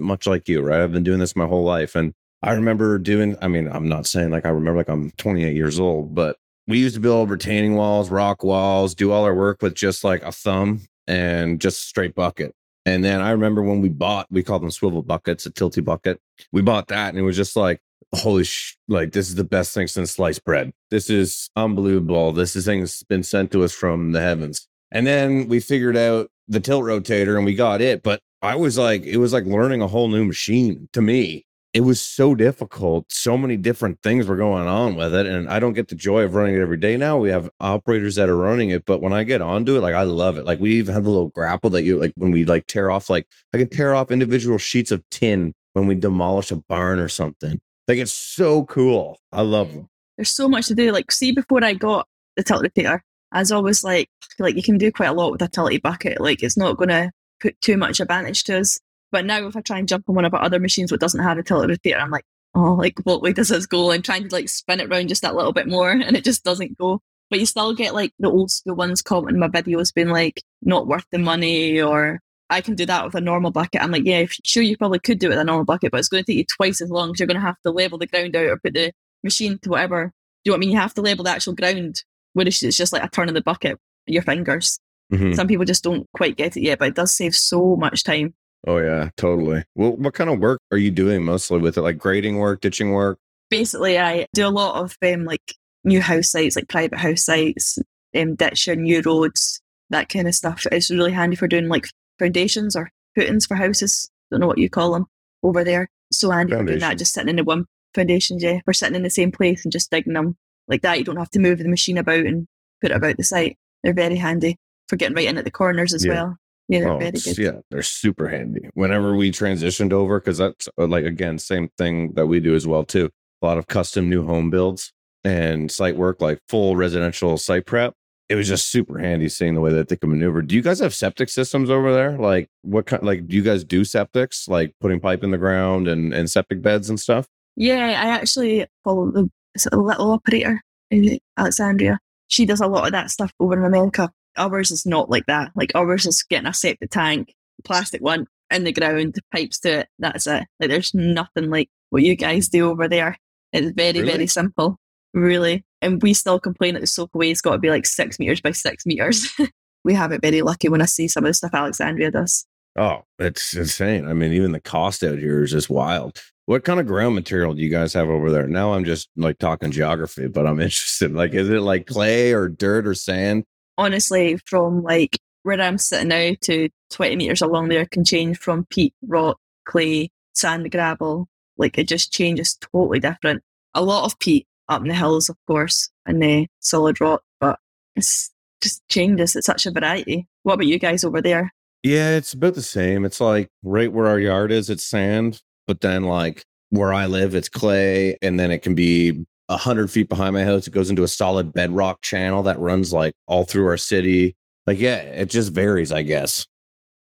[0.00, 0.80] much like you, right?
[0.80, 3.36] I've been doing this my whole life, and I remember doing.
[3.42, 6.78] I mean, I'm not saying like I remember like I'm 28 years old, but we
[6.78, 10.32] used to build retaining walls, rock walls, do all our work with just like a
[10.32, 12.54] thumb and just straight bucket.
[12.86, 16.20] And then I remember when we bought, we called them swivel buckets, a tilty bucket.
[16.52, 17.80] We bought that and it was just like,
[18.14, 20.72] holy sh, like this is the best thing since sliced bread.
[20.90, 22.32] This is unbelievable.
[22.32, 24.68] This is thing's been sent to us from the heavens.
[24.92, 28.04] And then we figured out the tilt rotator and we got it.
[28.04, 31.45] But I was like, it was like learning a whole new machine to me
[31.76, 33.04] it was so difficult.
[33.12, 35.26] So many different things were going on with it.
[35.26, 37.18] And I don't get the joy of running it every day now.
[37.18, 38.86] We have operators that are running it.
[38.86, 40.46] But when I get onto it, like I love it.
[40.46, 43.10] Like we even have the little grapple that you like when we like tear off,
[43.10, 47.10] like I can tear off individual sheets of tin when we demolish a barn or
[47.10, 47.60] something.
[47.86, 49.18] Like it's so cool.
[49.30, 49.90] I love them.
[50.16, 50.92] There's so much to do.
[50.92, 53.00] Like, see, before I got the tilt rotator,
[53.32, 54.08] I was always like,
[54.38, 56.22] like you can do quite a lot with a tilty bucket.
[56.22, 58.80] Like it's not to put too much advantage to us.
[59.12, 61.22] But now if I try and jump on one of our other machines that doesn't
[61.22, 63.92] have a tilt rotator, I'm like, oh, like what way does this go?
[63.92, 66.44] I'm trying to like spin it around just that little bit more and it just
[66.44, 67.00] doesn't go.
[67.30, 70.86] But you still get like the old school ones commenting my videos being like, not
[70.86, 73.82] worth the money or I can do that with a normal bucket.
[73.82, 76.08] I'm like, yeah, sure, you probably could do it with a normal bucket, but it's
[76.08, 78.06] going to take you twice as long because you're going to have to level the
[78.06, 78.92] ground out or put the
[79.24, 80.12] machine to whatever.
[80.44, 80.70] Do you know what I mean?
[80.70, 83.42] You have to level the actual ground, whereas it's just like a turn of the
[83.42, 84.78] bucket, your fingers.
[85.12, 85.32] Mm-hmm.
[85.32, 88.34] Some people just don't quite get it yet, but it does save so much time.
[88.66, 89.64] Oh yeah, totally.
[89.74, 91.82] Well, what kind of work are you doing mostly with it?
[91.82, 93.18] Like grading work, ditching work?
[93.48, 97.78] Basically, I do a lot of um, like new house sites, like private house sites,
[98.16, 100.66] um, ditching new roads, that kind of stuff.
[100.72, 101.86] It's really handy for doing like
[102.18, 104.10] foundations or footings for houses.
[104.30, 105.06] Don't know what you call them
[105.44, 105.88] over there.
[106.12, 108.42] So handy for doing that, just sitting in the one foundations.
[108.42, 110.98] Yeah, we're sitting in the same place and just digging them like that.
[110.98, 112.48] You don't have to move the machine about and
[112.80, 113.56] put it about the site.
[113.84, 114.56] They're very handy
[114.88, 116.12] for getting right in at the corners as yeah.
[116.14, 116.36] well.
[116.68, 117.38] Yeah, they're oh, very good.
[117.38, 118.68] Yeah, they're super handy.
[118.74, 122.66] Whenever we transitioned over, because that's uh, like again, same thing that we do as
[122.66, 123.10] well too.
[123.42, 124.92] A lot of custom new home builds
[125.24, 127.94] and site work, like full residential site prep.
[128.28, 130.42] It was just super handy seeing the way that they can maneuver.
[130.42, 132.18] Do you guys have septic systems over there?
[132.18, 133.02] Like what kind?
[133.04, 136.62] Like do you guys do septics, like putting pipe in the ground and and septic
[136.62, 137.28] beds and stuff?
[137.54, 139.30] Yeah, I actually follow the
[139.72, 142.00] little operator in Alexandria.
[142.28, 144.10] She does a lot of that stuff over in America.
[144.36, 145.52] Ours is not like that.
[145.54, 149.88] Like ours is getting a septic tank, plastic one in the ground, pipes to it.
[149.98, 150.44] That's it.
[150.60, 153.18] Like there's nothing like what you guys do over there.
[153.52, 154.12] It's very, really?
[154.12, 154.78] very simple.
[155.14, 155.64] Really.
[155.80, 158.84] And we still complain that the soakaway's got to be like six meters by six
[158.86, 159.28] meters.
[159.84, 162.46] we have it very lucky when I see some of the stuff Alexandria does.
[162.78, 164.06] Oh, it's insane.
[164.06, 166.20] I mean, even the cost out here is just wild.
[166.44, 168.46] What kind of ground material do you guys have over there?
[168.46, 171.12] Now I'm just like talking geography, but I'm interested.
[171.12, 173.44] Like, is it like clay or dirt or sand?
[173.78, 178.66] Honestly, from like where I'm sitting now to 20 meters along there can change from
[178.66, 181.28] peat, rock, clay, sand, gravel.
[181.56, 183.42] Like it just changes totally different.
[183.74, 187.58] A lot of peat up in the hills, of course, and the solid rock, but
[187.94, 188.30] it's
[188.62, 189.36] just changes.
[189.36, 190.26] It's such a variety.
[190.42, 191.52] What about you guys over there?
[191.82, 193.04] Yeah, it's about the same.
[193.04, 197.34] It's like right where our yard is, it's sand, but then like where I live,
[197.34, 200.66] it's clay, and then it can be a hundred feet behind my house.
[200.66, 204.36] It goes into a solid bedrock channel that runs like all through our city.
[204.66, 206.46] Like, yeah, it just varies, I guess.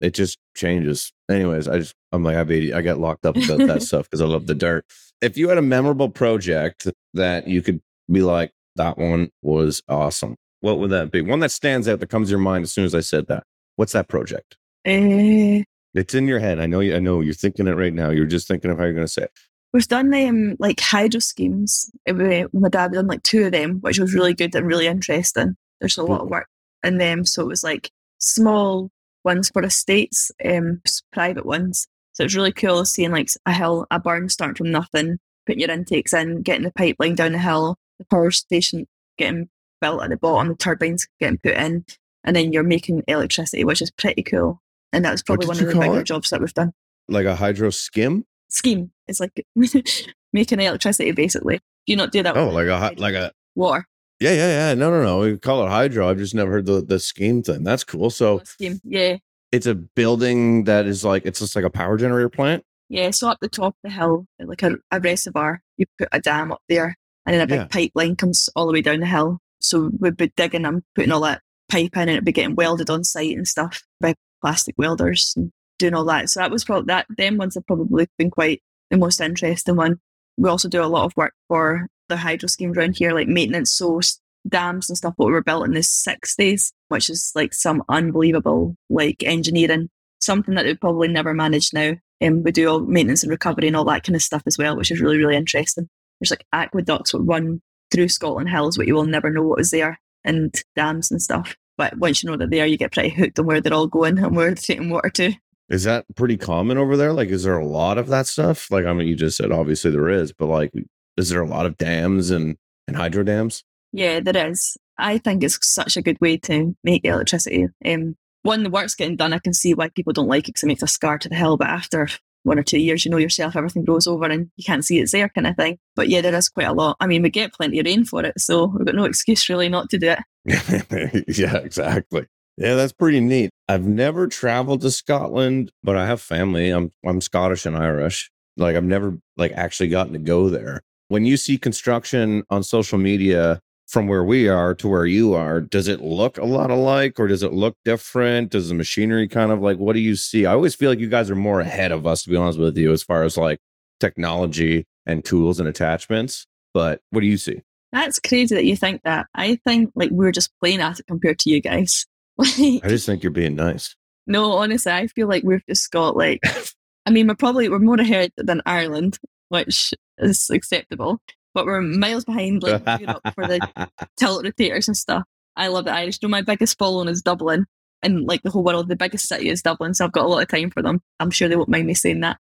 [0.01, 1.11] It just changes.
[1.29, 4.25] Anyways, I just I'm like I've I got locked up about that stuff because I
[4.25, 4.85] love the dirt.
[5.21, 7.81] If you had a memorable project that you could
[8.11, 10.35] be like, that one was awesome.
[10.59, 11.21] What would that be?
[11.21, 13.43] One that stands out that comes to your mind as soon as I said that.
[13.77, 14.57] What's that project?
[14.85, 16.59] Uh, It's in your head.
[16.59, 16.81] I know.
[16.81, 17.21] You, I know.
[17.21, 18.09] You're thinking it right now.
[18.09, 19.31] You're just thinking of how you're going to say it.
[19.73, 21.89] We've done um, like hydro schemes.
[22.09, 24.87] Uh, we- My dad done like two of them, which was really good and really
[24.87, 25.55] interesting.
[25.79, 26.47] There's a lot of work
[26.83, 27.25] in them.
[27.25, 28.89] So it was like small
[29.23, 31.87] ones for estates, um, private ones.
[32.13, 35.71] So it's really cool seeing like a hill, a barn start from nothing, putting your
[35.71, 39.49] intakes in, getting the pipeline down the hill, the power station getting
[39.81, 41.85] built at the bottom, the turbines getting put in,
[42.23, 44.61] and then you're making electricity, which is pretty cool.
[44.93, 46.05] And that's probably one of the bigger it?
[46.05, 46.71] jobs that we've done.
[47.09, 48.25] Like a hydro skim.
[48.49, 49.45] Scheme is like
[50.33, 51.57] making electricity basically.
[51.57, 51.61] Do
[51.93, 52.35] you not do that?
[52.37, 53.85] Oh, like a like a water
[54.19, 54.73] yeah yeah yeah.
[54.75, 55.19] No no no.
[55.19, 56.09] We call it hydro.
[56.09, 57.63] I've just never heard the the scheme thing.
[57.63, 58.09] That's cool.
[58.09, 58.79] So scheme?
[58.83, 59.17] Yeah,
[59.51, 62.63] it's a building that is like it's just like a power generator plant.
[62.89, 63.11] yeah.
[63.11, 66.51] So up the top of the hill, like a, a reservoir, you put a dam
[66.53, 67.67] up there, and then a big Yeah.
[67.67, 69.39] pipeline comes all the way down the hill.
[69.59, 72.89] So we'd be digging and putting all that pipe in, and it'd be getting welded
[72.89, 76.29] on site and stuff by plastic welders and doing all that.
[76.29, 77.07] So that was probably that.
[77.17, 79.99] Them ones have probably been quite the most interesting one.
[80.37, 83.71] We also do a lot of work for the hydro schemes around here, like maintenance,
[83.71, 83.99] so
[84.47, 89.23] dams and stuff that were built in the sixties, which is like some unbelievable like
[89.23, 89.89] engineering,
[90.21, 91.93] something that we'd probably never manage now.
[92.21, 94.77] And we do all maintenance and recovery and all that kind of stuff as well,
[94.77, 95.87] which is really really interesting.
[96.19, 97.61] There's like aqueducts that run
[97.91, 101.55] through Scotland Hills, but you will never know what was there, and dams and stuff.
[101.77, 103.87] But once you know that they are, you get pretty hooked on where they're all
[103.87, 105.33] going and where they're taking water to.
[105.69, 107.13] Is that pretty common over there?
[107.13, 108.69] Like, is there a lot of that stuff?
[108.69, 110.71] Like, I mean, you just said obviously there is, but like,
[111.17, 113.63] is there a lot of dams and and hydro dams?
[113.91, 114.77] Yeah, there is.
[114.97, 117.67] I think it's such a good way to make electricity.
[117.85, 120.63] Um, when the work's getting done, I can see why people don't like it because
[120.63, 121.57] it makes a scar to the hill.
[121.57, 122.07] But after
[122.43, 125.11] one or two years, you know yourself, everything grows over and you can't see it's
[125.11, 125.79] there, kind of thing.
[125.95, 126.95] But yeah, there is quite a lot.
[126.99, 129.67] I mean, we get plenty of rain for it, so we've got no excuse really
[129.67, 131.25] not to do it.
[131.37, 132.27] yeah, exactly.
[132.57, 133.49] Yeah, that's pretty neat.
[133.67, 136.69] I've never traveled to Scotland, but I have family.
[136.69, 138.31] I'm I'm Scottish and Irish.
[138.57, 140.81] Like I've never like actually gotten to go there.
[141.09, 145.61] When you see construction on social media from where we are to where you are,
[145.61, 148.51] does it look a lot alike or does it look different?
[148.51, 150.45] Does the machinery kind of like what do you see?
[150.45, 152.77] I always feel like you guys are more ahead of us to be honest with
[152.77, 153.59] you as far as like
[153.99, 156.47] technology and tools and attachments.
[156.73, 157.61] But what do you see?
[157.91, 159.27] That's crazy that you think that.
[159.35, 162.05] I think like we're just playing at it compared to you guys.
[162.41, 163.95] I just think you're being nice.
[164.27, 166.41] No, honestly, I feel like we've just got like,
[167.05, 169.19] I mean, we're probably we're more ahead than Ireland,
[169.49, 171.19] which is acceptable,
[171.53, 175.23] but we're miles behind like Europe for the tilt rotators and stuff.
[175.55, 176.21] I love the Irish.
[176.21, 177.65] No, my biggest following is Dublin,
[178.01, 179.93] and like the whole world, the biggest city is Dublin.
[179.93, 181.01] So I've got a lot of time for them.
[181.19, 182.37] I'm sure they won't mind me saying that.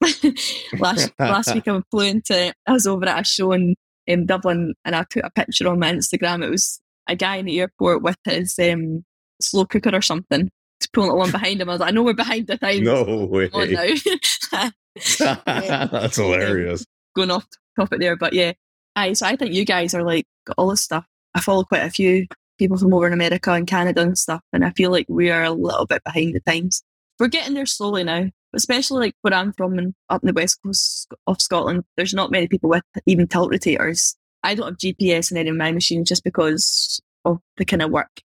[0.80, 3.76] last last week I flew into, I was over at a show in,
[4.06, 6.46] in Dublin, and I put a picture on my Instagram.
[6.46, 9.04] It was a guy in the airport with his um,
[9.44, 10.50] slow cooker or something.
[10.80, 11.70] He's pulling it along behind him.
[11.70, 12.84] I was like, I know we're behind the time.
[12.84, 13.50] no way.
[13.54, 14.70] Now.
[15.46, 16.86] That's hilarious.
[17.16, 17.46] Going off
[17.80, 18.54] topic there, but yeah.
[18.96, 21.06] I so I think you guys are like got all this stuff.
[21.34, 22.28] I follow quite a few
[22.58, 25.44] people from over in America and Canada and stuff, and I feel like we are
[25.44, 26.84] a little bit behind the times.
[27.20, 30.60] We're getting there slowly now, especially like where I'm from and up in the west
[30.64, 31.84] coast of Scotland.
[31.96, 34.16] There's not many people with even tilt rotators.
[34.44, 37.92] I don't have GPS in any of my machines just because of the kind of
[37.92, 38.22] work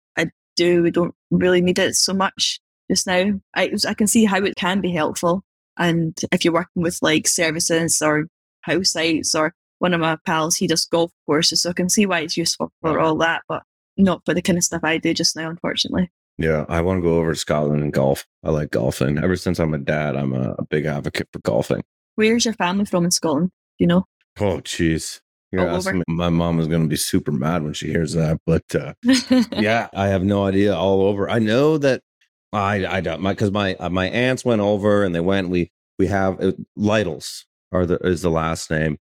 [0.56, 0.82] do.
[0.82, 3.40] We don't really need it so much just now.
[3.54, 5.42] I I can see how it can be helpful,
[5.78, 8.26] and if you're working with like services or
[8.62, 12.06] house sites or one of my pals, he does golf courses, so I can see
[12.06, 13.62] why it's useful for all that, but
[13.96, 16.10] not for the kind of stuff I do just now, unfortunately.
[16.38, 18.26] Yeah, I want to go over to Scotland and golf.
[18.44, 19.18] I like golfing.
[19.18, 21.82] Ever since I'm a dad, I'm a, a big advocate for golfing.
[22.14, 23.50] Where's your family from in Scotland?
[23.78, 24.04] You know?
[24.38, 25.20] Oh, jeez.
[25.52, 28.40] You're me- My mom is going to be super mad when she hears that.
[28.46, 28.94] But uh,
[29.60, 30.74] yeah, I have no idea.
[30.74, 31.30] All over.
[31.30, 32.02] I know that
[32.52, 35.48] I I don't my because my uh, my aunts went over and they went.
[35.48, 38.98] We we have uh, Lytles are the is the last name.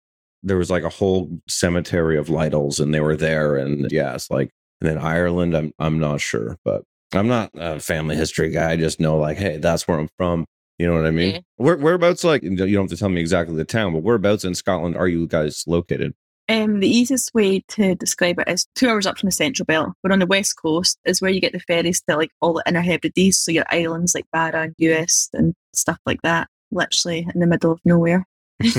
[0.43, 3.57] There was like a whole cemetery of Lytles, and they were there.
[3.57, 4.51] And yeah, it's like
[4.81, 5.55] and then Ireland.
[5.55, 8.73] I'm I'm not sure, but I'm not a family history guy.
[8.73, 10.47] I just know like, hey, that's where I'm from.
[10.79, 11.43] You know what I mean?
[11.57, 12.25] Where whereabouts?
[12.25, 15.09] Like you don't have to tell me exactly the town, but whereabouts in Scotland are
[15.09, 16.15] you guys located?
[16.51, 19.91] Um, the easiest way to describe it is two hours up from the central belt.
[20.03, 22.65] We're on the west coast, is where you get the ferries to like all the
[22.67, 26.49] inner Hebrides, so your islands like Barra and Uist and stuff like that.
[26.73, 28.27] Literally in the middle of nowhere.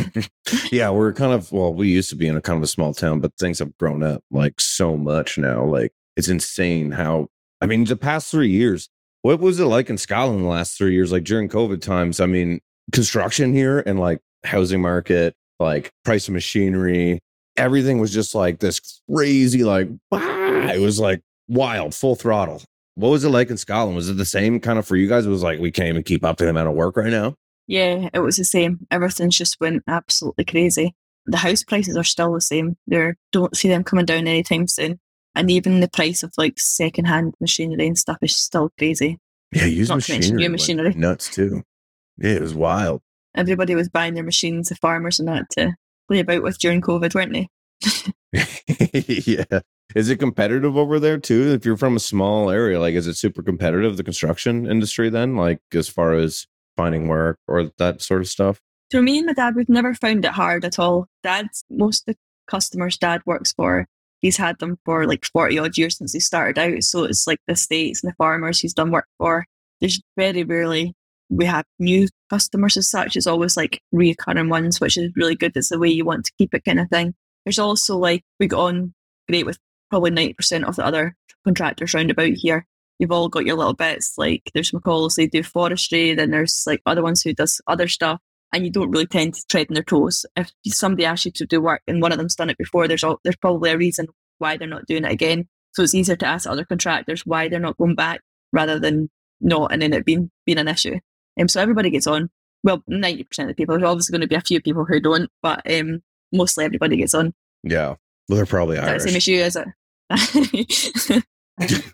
[0.69, 2.93] yeah, we're kind of well, we used to be in a kind of a small
[2.93, 5.63] town, but things have grown up like so much now.
[5.63, 7.29] Like it's insane how
[7.61, 8.89] I mean, the past three years,
[9.21, 11.13] what was it like in Scotland the last three years?
[11.13, 12.59] Like during COVID times, I mean,
[12.91, 17.21] construction here and like housing market, like price of machinery,
[17.61, 22.61] everything was just like this crazy, like it was like wild, full throttle.
[22.95, 23.95] What was it like in Scotland?
[23.95, 25.25] Was it the same kind of for you guys?
[25.25, 27.35] It was like we can't even keep up to the amount of work right now.
[27.67, 28.85] Yeah, it was the same.
[28.89, 30.93] Everything's just went absolutely crazy.
[31.27, 32.75] The house prices are still the same.
[32.87, 34.99] There don't see them coming down anytime soon.
[35.35, 39.19] And even the price of like secondhand machinery and stuff is still crazy.
[39.53, 40.93] Yeah, used machinery, new machinery.
[40.95, 41.63] Nuts too.
[42.17, 43.01] Yeah, it was wild.
[43.35, 45.75] Everybody was buying their machines, the farmers and that to
[46.11, 47.47] play about with during COVID, weren't they?
[49.25, 49.61] yeah.
[49.95, 51.53] Is it competitive over there too?
[51.53, 55.35] If you're from a small area, like is it super competitive, the construction industry then?
[55.35, 58.59] Like as far as finding work or that sort of stuff?
[58.89, 61.07] For me and my dad, we've never found it hard at all.
[61.23, 63.85] Dad's most of the customers dad works for,
[64.21, 66.83] he's had them for like 40 odd years since he started out.
[66.83, 69.45] So it's like the states and the farmers he's done work for.
[69.79, 70.93] There's very rarely
[71.31, 73.15] we have new customers as such.
[73.15, 75.53] It's always like recurring ones, which is really good.
[75.55, 77.15] It's the way you want to keep it kind of thing.
[77.45, 78.93] There's also like we got on
[79.29, 79.57] great with
[79.89, 81.15] probably 90% of the other
[81.45, 82.67] contractors round about here.
[82.99, 84.13] You've all got your little bits.
[84.17, 86.13] Like there's McCullochs, they do forestry.
[86.13, 88.19] Then there's like other ones who does other stuff.
[88.53, 90.25] And you don't really tend to tread on their toes.
[90.35, 93.03] If somebody asks you to do work and one of them's done it before, there's
[93.03, 94.07] all, there's probably a reason
[94.39, 95.47] why they're not doing it again.
[95.71, 98.19] So it's easier to ask other contractors why they're not going back
[98.51, 100.99] rather than not, and then it being being an issue.
[101.39, 102.29] Um, so everybody gets on.
[102.63, 103.75] Well, ninety percent of the people.
[103.77, 107.13] There's obviously going to be a few people who don't, but um, mostly everybody gets
[107.13, 107.33] on.
[107.63, 107.95] Yeah,
[108.29, 109.03] well, they're probably Irish.
[109.03, 109.63] Same issue as is
[111.59, 111.93] it?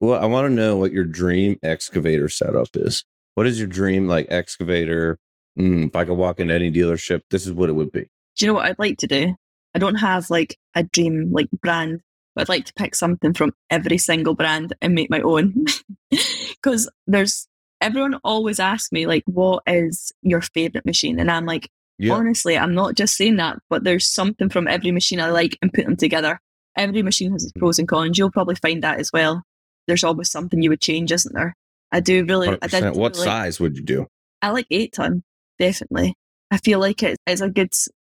[0.00, 3.04] well, I want to know what your dream excavator setup is.
[3.34, 5.18] What is your dream like excavator?
[5.58, 8.08] Mm, if I could walk into any dealership, this is what it would be.
[8.36, 9.34] Do you know what I'd like to do?
[9.74, 12.00] I don't have like a dream like brand,
[12.34, 15.64] but I'd like to pick something from every single brand and make my own.
[16.62, 17.48] Because there's
[17.82, 21.18] everyone always asks me like, what is your favorite machine?
[21.18, 21.68] And I'm like,
[21.98, 22.14] yeah.
[22.14, 25.72] honestly, I'm not just saying that, but there's something from every machine I like and
[25.72, 26.40] put them together.
[26.76, 27.60] Every machine has its mm-hmm.
[27.60, 28.16] pros and cons.
[28.16, 29.42] You'll probably find that as well.
[29.86, 31.54] There's always something you would change, isn't there?
[31.90, 32.56] I do really.
[32.62, 34.06] I did what really, size would you do?
[34.40, 35.22] I like eight ton,
[35.58, 36.14] definitely.
[36.50, 37.72] I feel like it, it's a good.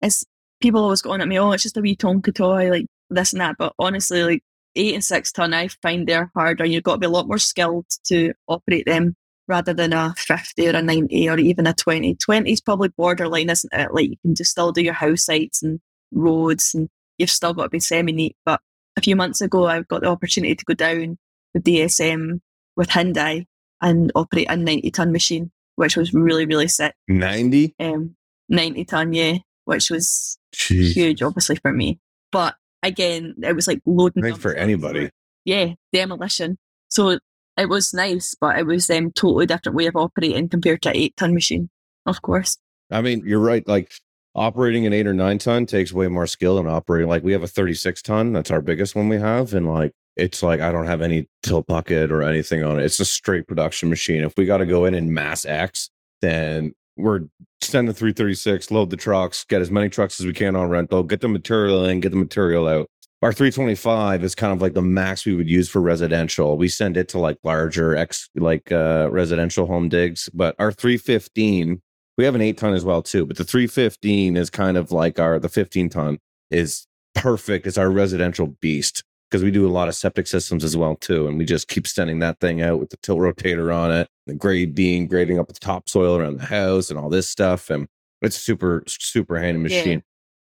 [0.02, 0.24] It's
[0.60, 3.40] people always going at me, oh, it's just a wee Tonka toy, like this and
[3.40, 3.56] that.
[3.58, 4.42] But honestly, like
[4.76, 6.66] eight and six ton, I find they're harder.
[6.66, 9.16] You've got to be a lot more skilled to operate them
[9.52, 12.14] rather than a 50 or a 90 or even a 20.
[12.14, 13.92] 20 is probably borderline, isn't it?
[13.92, 15.78] Like you can just still do your house sites and
[16.10, 16.88] roads and
[17.18, 18.34] you've still got to be semi neat.
[18.46, 18.62] But
[18.96, 21.18] a few months ago, I got the opportunity to go down
[21.52, 22.40] with DSM
[22.76, 23.44] with Hyundai
[23.82, 26.94] and operate a 90 ton machine, which was really, really sick.
[27.08, 27.74] 90?
[27.78, 28.16] Um,
[28.48, 29.36] 90 ton, yeah,
[29.66, 30.92] which was Jeez.
[30.92, 32.00] huge, obviously, for me.
[32.30, 34.22] But again, it was like loading.
[34.22, 35.10] Nice for anybody.
[35.44, 36.56] Yeah, demolition.
[36.88, 37.18] So
[37.56, 40.96] it was nice, but it was um totally different way of operating compared to an
[40.96, 41.68] eight ton machine,
[42.06, 42.58] of course.
[42.90, 43.66] I mean, you're right.
[43.66, 43.92] Like
[44.34, 47.08] operating an eight or nine ton takes way more skill than operating.
[47.08, 48.32] Like we have a 36 ton.
[48.32, 49.54] That's our biggest one we have.
[49.54, 52.84] And like, it's like, I don't have any tilt bucket or anything on it.
[52.84, 54.22] It's a straight production machine.
[54.22, 57.20] If we got to go in and mass X, then we're
[57.62, 61.02] send the 336, load the trucks, get as many trucks as we can on rental,
[61.02, 62.88] get the material in, get the material out.
[63.22, 66.56] Our 325 is kind of like the max we would use for residential.
[66.56, 71.80] We send it to like larger ex like uh residential home digs, but our 315,
[72.18, 75.20] we have an 8 ton as well too, but the 315 is kind of like
[75.20, 76.18] our the 15 ton
[76.50, 77.66] is perfect.
[77.68, 81.28] It's our residential beast because we do a lot of septic systems as well too,
[81.28, 84.34] and we just keep sending that thing out with the tilt rotator on it, the
[84.34, 87.86] grade being grading up the topsoil around the house and all this stuff, and
[88.20, 89.98] it's super super handy machine.
[89.98, 90.04] Yeah.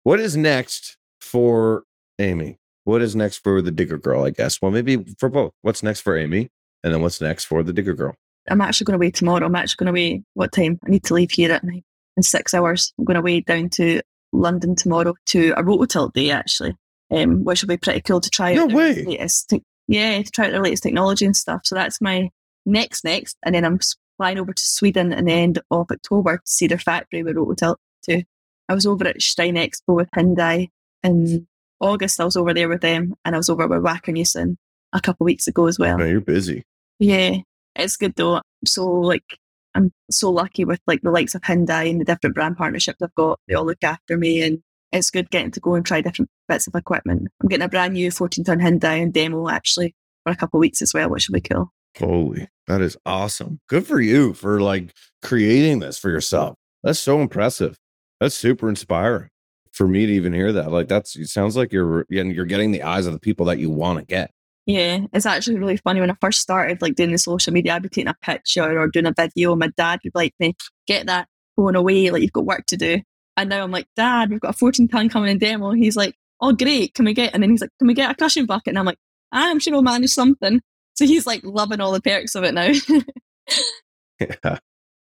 [0.02, 1.84] What is next for
[2.18, 2.58] Amy?
[2.84, 4.24] What is next for the digger girl?
[4.24, 4.60] I guess.
[4.60, 5.52] Well, maybe for both.
[5.62, 6.48] What's next for Amy,
[6.82, 8.14] and then what's next for the digger girl?
[8.50, 9.44] I'm actually going away tomorrow.
[9.44, 10.22] I'm actually going away.
[10.34, 10.78] What time?
[10.86, 11.84] I need to leave here at night
[12.16, 12.92] in six hours.
[12.98, 14.00] I'm going away down to
[14.32, 16.74] London tomorrow to a Rototilt day actually
[17.10, 18.72] um, which will be pretty cool to try no out.
[18.72, 19.04] way.
[19.04, 21.62] Latest te- yeah, to try out their latest technology and stuff.
[21.64, 22.30] So that's my
[22.66, 23.80] next next, and then I'm
[24.16, 27.76] flying over to Sweden in the end of October to see their factory with Rototilt
[28.02, 28.22] too.
[28.68, 30.68] I was over at Steinexpo with Hyundai
[31.02, 31.46] in
[31.80, 32.20] August.
[32.20, 34.56] I was over there with them, and I was over with Wacker Neuson
[34.92, 35.98] a couple of weeks ago as well.
[35.98, 36.64] No, you're busy.
[36.98, 37.36] Yeah,
[37.76, 38.40] it's good though.
[38.64, 39.38] So like,
[39.74, 43.14] I'm so lucky with like the likes of Hyundai and the different brand partnerships I've
[43.14, 43.38] got.
[43.46, 44.60] They all look after me, and
[44.92, 47.28] it's good getting to go and try different bits of equipment.
[47.42, 50.60] I'm getting a brand new 14 ton Hyundai and demo actually for a couple of
[50.62, 51.72] weeks as well, which will be cool.
[51.98, 53.60] Holy, that is awesome.
[53.68, 56.56] Good for you for like creating this for yourself.
[56.82, 57.76] That's so impressive.
[58.20, 59.30] That's super inspiring
[59.78, 60.72] for me to even hear that.
[60.72, 63.70] Like that's it sounds like you're you're getting the eyes of the people that you
[63.70, 64.32] want to get.
[64.66, 66.00] Yeah, it's actually really funny.
[66.00, 68.88] When I first started like doing the social media, I'd be taking a picture or
[68.88, 69.54] doing a video.
[69.54, 70.56] My dad would be like me,
[70.86, 73.00] get that going away, like you've got work to do.
[73.36, 75.70] And now I'm like, Dad, we've got a 14 ton coming in demo.
[75.70, 78.14] He's like, Oh great, can we get and then he's like, Can we get a
[78.14, 78.72] cushion bucket?
[78.72, 78.98] And I'm like,
[79.32, 80.60] ah, I'm sure we'll manage something.
[80.94, 82.66] So he's like loving all the perks of it now.
[84.20, 84.58] yeah.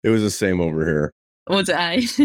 [0.02, 1.12] It was the same over here.
[1.48, 1.96] Was it I?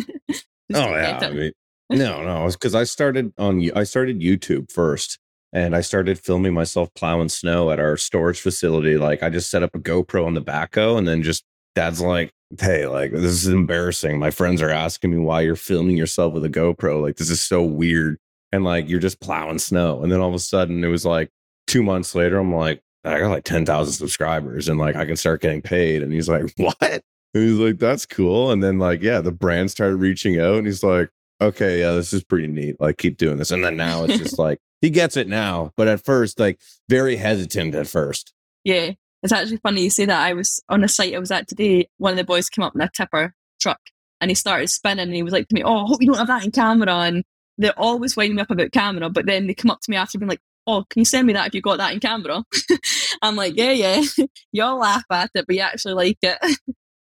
[0.73, 1.19] oh yeah.
[1.21, 1.51] I mean,
[1.89, 5.19] no, no, because I started on I started YouTube first
[5.53, 8.97] and I started filming myself plowing snow at our storage facility.
[8.97, 12.31] Like I just set up a GoPro on the backhoe and then just dad's like,
[12.59, 14.19] Hey, like this is embarrassing.
[14.19, 17.01] My friends are asking me why you're filming yourself with a GoPro.
[17.01, 18.17] Like this is so weird.
[18.51, 20.01] And like you're just plowing snow.
[20.03, 21.29] And then all of a sudden it was like
[21.67, 25.41] two months later, I'm like, I got like 10,000 subscribers and like I can start
[25.41, 26.01] getting paid.
[26.03, 26.77] And he's like, What?
[26.81, 27.01] And
[27.33, 28.51] he's like, That's cool.
[28.51, 31.09] And then like, yeah, the brand started reaching out and he's like,
[31.41, 32.79] Okay, yeah, this is pretty neat.
[32.79, 33.51] Like, keep doing this.
[33.51, 36.59] And then now it's just like he gets it now, but at first, like
[36.89, 38.33] very hesitant at first.
[38.63, 38.91] Yeah.
[39.23, 40.21] It's actually funny you say that.
[40.21, 41.89] I was on a site I was at today.
[41.97, 43.79] One of the boys came up in a tipper truck
[44.21, 46.17] and he started spinning and he was like to me, Oh, I hope you don't
[46.17, 46.93] have that in camera.
[46.93, 47.23] And
[47.57, 50.19] they're always winding me up about camera, but then they come up to me after
[50.19, 52.43] being like, oh, can you send me that if you got that in camera?
[53.21, 54.01] I'm like, yeah, yeah.
[54.51, 56.37] Y'all laugh at it, but you actually like it.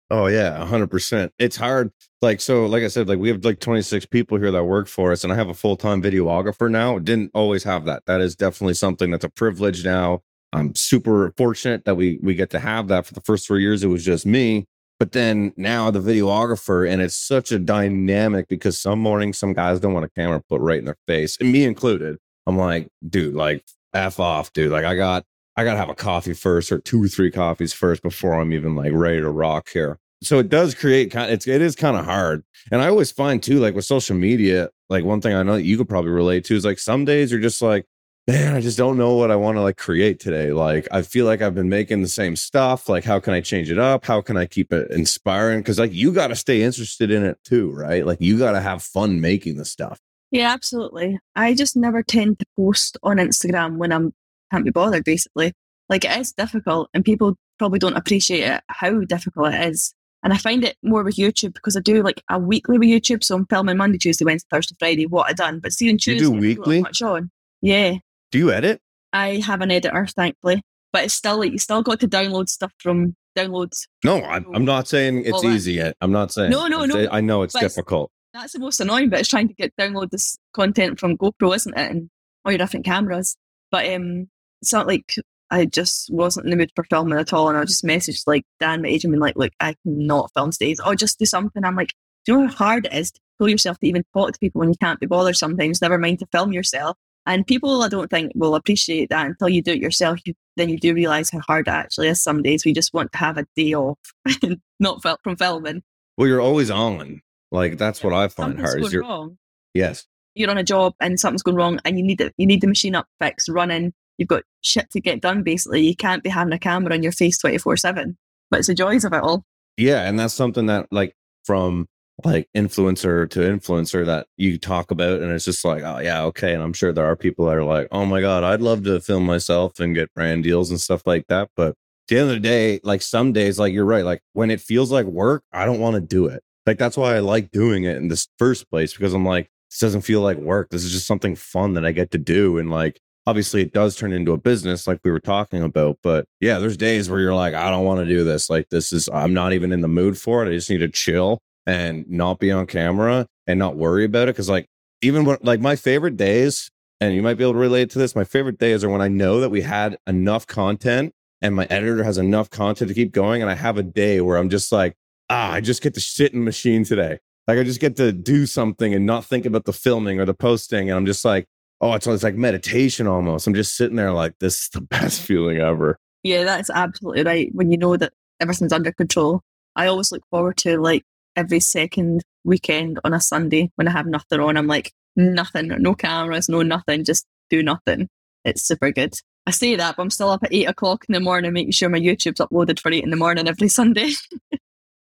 [0.09, 1.33] Oh yeah, hundred percent.
[1.39, 1.91] It's hard.
[2.21, 5.11] Like so, like I said, like we have like 26 people here that work for
[5.11, 6.99] us, and I have a full time videographer now.
[6.99, 8.03] Didn't always have that.
[8.07, 10.21] That is definitely something that's a privilege now.
[10.53, 13.05] I'm super fortunate that we we get to have that.
[13.05, 14.65] For the first three years, it was just me.
[14.99, 19.79] But then now the videographer, and it's such a dynamic because some mornings some guys
[19.79, 22.17] don't want a camera put right in their face, and me included.
[22.47, 24.71] I'm like, dude, like f off, dude.
[24.71, 25.25] Like I got
[25.57, 28.75] I gotta have a coffee first or two or three coffees first before I'm even
[28.75, 29.99] like ready to rock here.
[30.21, 31.31] So it does create kind.
[31.31, 34.69] It's it is kind of hard, and I always find too, like with social media,
[34.89, 37.31] like one thing I know that you could probably relate to is like some days
[37.31, 37.85] you're just like,
[38.27, 40.51] man, I just don't know what I want to like create today.
[40.53, 42.87] Like I feel like I've been making the same stuff.
[42.87, 44.05] Like how can I change it up?
[44.05, 45.59] How can I keep it inspiring?
[45.59, 48.05] Because like you got to stay interested in it too, right?
[48.05, 49.99] Like you got to have fun making the stuff.
[50.29, 51.19] Yeah, absolutely.
[51.35, 54.13] I just never tend to post on Instagram when I'm
[54.51, 55.03] can't be bothered.
[55.03, 55.53] Basically,
[55.89, 59.93] like it is difficult, and people probably don't appreciate it how difficult it is.
[60.23, 63.23] And I find it more with YouTube because I do like a weekly with YouTube,
[63.23, 65.05] so I'm filming Monday, Tuesday, Wednesday, Thursday, Friday.
[65.05, 66.81] What I done, but see on Tuesday, you do weekly.
[66.81, 67.29] Much on,
[67.61, 67.95] yeah.
[68.31, 68.81] Do you edit?
[69.13, 72.73] I have an editor, thankfully, but it's still like you still got to download stuff
[72.79, 73.87] from downloads.
[74.03, 75.95] No, I'm, I'm not saying it's easy yet.
[76.01, 76.51] I'm not saying.
[76.51, 77.07] No, no, no.
[77.11, 78.11] I know it's difficult.
[78.33, 81.77] That's the most annoying bit is trying to get download this content from GoPro, isn't
[81.77, 81.91] it?
[81.91, 82.09] And
[82.43, 83.37] all your different cameras.
[83.71, 84.29] But um
[84.61, 85.15] it's not like
[85.49, 87.49] I just wasn't in the mood for filming at all.
[87.49, 90.75] And I just messaged like Dan, my agent, and like, look, I cannot film today.
[90.85, 91.63] Or just do something.
[91.63, 91.93] I'm like,
[92.25, 94.59] do you know how hard it is to pull yourself to even talk to people
[94.59, 96.97] when you can't be bothered sometimes, never mind to film yourself.
[97.25, 100.19] And people, I don't think, will appreciate that until you do it yourself.
[100.25, 102.23] You, then you do realize how hard it actually is.
[102.23, 103.99] Some days we just want to have a day off,
[104.41, 105.83] and not felt from filming.
[106.17, 107.21] Well, you're always on.
[107.51, 108.81] Like that's what I find hard.
[108.81, 109.37] Is you're, wrong.
[109.73, 110.05] Yes.
[110.35, 112.33] You're on a job and something's going wrong, and you need it.
[112.37, 113.93] You need the machine up fixed, running.
[114.17, 115.43] You've got shit to get done.
[115.43, 118.17] Basically, you can't be having a camera on your face twenty four seven.
[118.49, 119.45] But it's the joys of it all.
[119.77, 121.15] Yeah, and that's something that like
[121.45, 121.87] from
[122.25, 126.51] like influencer to influencer that you talk about and it's just like oh yeah okay
[126.51, 128.99] and i'm sure there are people that are like oh my god i'd love to
[128.99, 131.75] film myself and get brand deals and stuff like that but
[132.07, 134.91] the end of the day like some days like you're right like when it feels
[134.91, 137.95] like work i don't want to do it like that's why I like doing it
[137.95, 140.69] in this first place because I'm like, this doesn't feel like work.
[140.69, 142.57] This is just something fun that I get to do.
[142.57, 145.99] And like, obviously, it does turn into a business like we were talking about.
[146.01, 148.49] But yeah, there's days where you're like, I don't want to do this.
[148.49, 150.49] Like, this is, I'm not even in the mood for it.
[150.49, 154.35] I just need to chill and not be on camera and not worry about it.
[154.37, 154.65] Cause like,
[155.01, 156.71] even like, my favorite days,
[157.01, 159.09] and you might be able to relate to this, my favorite days are when I
[159.09, 163.41] know that we had enough content and my editor has enough content to keep going.
[163.41, 164.95] And I have a day where I'm just like,
[165.29, 167.19] ah, I just get to sit in the machine today.
[167.45, 170.33] Like I just get to do something and not think about the filming or the
[170.33, 170.89] posting.
[170.89, 171.45] And I'm just like,
[171.81, 173.47] oh, it's, it's like meditation almost.
[173.47, 175.97] I'm just sitting there like, this is the best feeling ever.
[176.23, 177.49] Yeah, that's absolutely right.
[177.53, 179.41] When you know that everything's under control.
[179.75, 181.03] I always look forward to like
[181.35, 184.57] every second weekend on a Sunday when I have nothing on.
[184.57, 188.07] I'm like, nothing, no cameras, no nothing, just do nothing.
[188.45, 189.13] It's super good.
[189.45, 191.89] I say that, but I'm still up at eight o'clock in the morning making sure
[191.89, 194.11] my YouTube's uploaded for eight in the morning every Sunday.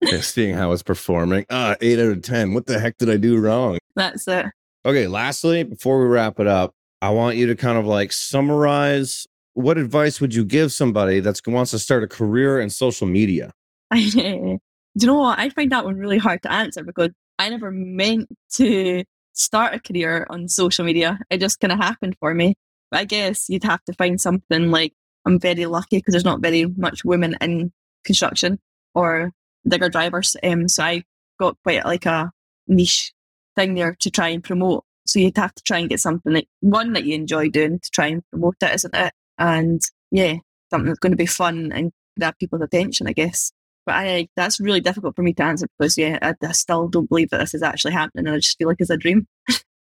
[0.01, 1.45] yeah, seeing how it's performing.
[1.49, 2.53] Ah, eight out of 10.
[2.53, 3.79] What the heck did I do wrong?
[3.95, 4.47] That's it.
[4.85, 9.25] Okay, lastly, before we wrap it up, I want you to kind of like summarize
[9.55, 13.51] what advice would you give somebody that wants to start a career in social media?
[13.93, 14.59] do you
[15.07, 15.39] know what?
[15.39, 17.09] I find that one really hard to answer because
[17.39, 21.17] I never meant to start a career on social media.
[21.29, 22.55] It just kind of happened for me.
[22.91, 24.93] But I guess you'd have to find something like
[25.25, 27.71] I'm very lucky because there's not very much women in
[28.03, 28.59] construction
[28.93, 29.31] or
[29.67, 30.35] digger drivers.
[30.43, 31.03] Um, so I
[31.39, 32.31] got quite like a
[32.67, 33.14] niche
[33.55, 34.83] thing there to try and promote.
[35.05, 37.89] So you'd have to try and get something like one that you enjoy doing to
[37.91, 39.13] try and promote it, isn't it?
[39.37, 39.81] And
[40.11, 40.35] yeah,
[40.71, 43.51] something that's going to be fun and grab people's attention, I guess.
[43.85, 47.07] But I that's really difficult for me to answer because yeah, I, I still don't
[47.07, 49.27] believe that this is actually happening, and I just feel like it's a dream.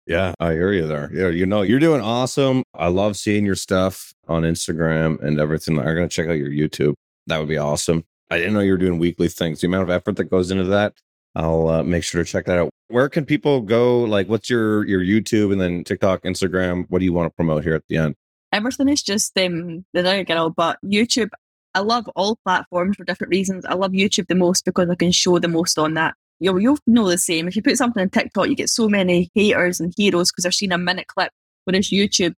[0.06, 1.10] Yeah, I hear you there.
[1.12, 2.62] Yeah, you know, you're doing awesome.
[2.74, 5.78] I love seeing your stuff on Instagram and everything.
[5.78, 6.94] I'm to check out your YouTube.
[7.26, 8.04] That would be awesome.
[8.30, 9.60] I didn't know you were doing weekly things.
[9.60, 10.94] The amount of effort that goes into that,
[11.36, 12.70] I'll uh, make sure to check that out.
[12.88, 14.02] Where can people go?
[14.02, 16.86] Like, what's your your YouTube and then TikTok, Instagram?
[16.88, 18.14] What do you want to promote here at the end?
[18.52, 21.28] Everything is just um the Girl, but YouTube.
[21.74, 23.66] I love all platforms for different reasons.
[23.66, 26.78] I love YouTube the most because I can show the most on that you'll, you'll
[26.86, 27.48] know the same.
[27.48, 30.52] If you put something on TikTok, you get so many haters and heroes because they're
[30.52, 31.32] seeing a minute clip.
[31.64, 32.34] Whereas YouTube,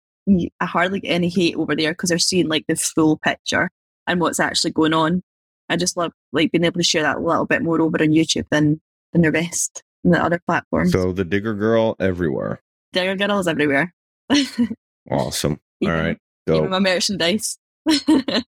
[0.61, 3.71] I hardly get any hate over there because they're seeing like the full picture
[4.07, 5.23] and what's actually going on.
[5.69, 8.09] I just love like being able to share that a little bit more over on
[8.09, 8.81] YouTube than
[9.17, 10.93] than the rest and the other platforms.
[10.93, 12.63] So the digger girl everywhere.
[12.93, 13.93] Digger girls everywhere.
[15.11, 15.61] awesome.
[15.83, 16.19] All right.
[16.49, 17.59] So, even my merchandise.
[17.89, 18.45] even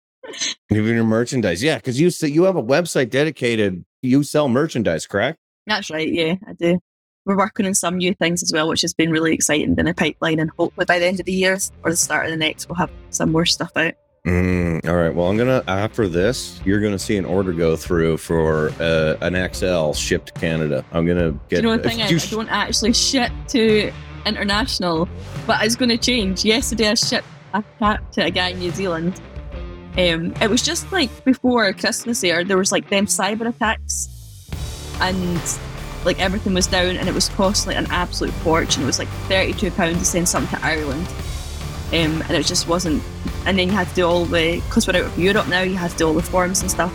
[0.70, 5.40] your merchandise, yeah, because you you have a website dedicated you sell merchandise, correct?
[5.68, 6.12] That's right.
[6.12, 6.80] Yeah, I do.
[7.26, 9.94] We're working on some new things as well, which has been really exciting in a
[9.96, 10.40] pipeline.
[10.40, 12.76] And hopefully by the end of the year or the start of the next, we'll
[12.76, 13.94] have some more stuff out.
[14.26, 15.14] Mm, all right.
[15.14, 19.54] Well, I'm gonna after this, you're gonna see an order go through for uh, an
[19.54, 20.84] XL shipped to Canada.
[20.92, 21.50] I'm gonna get.
[21.50, 23.92] Do you know the thing is, I don't actually ship to
[24.26, 25.08] international,
[25.46, 26.44] but it's to change.
[26.44, 29.22] Yesterday, I shipped a cap to a guy in New Zealand,
[29.98, 34.10] um, it was just like before Christmas there, there was like them cyber attacks
[35.00, 35.42] and
[36.04, 38.84] like everything was down and it was costing like an absolute fortune.
[38.84, 41.08] It was like £32 to send something to Ireland.
[41.94, 43.02] Um, and it just wasn't.
[43.46, 45.76] And then you had to do all the, because we're out of Europe now, you
[45.76, 46.94] had to do all the forms and stuff.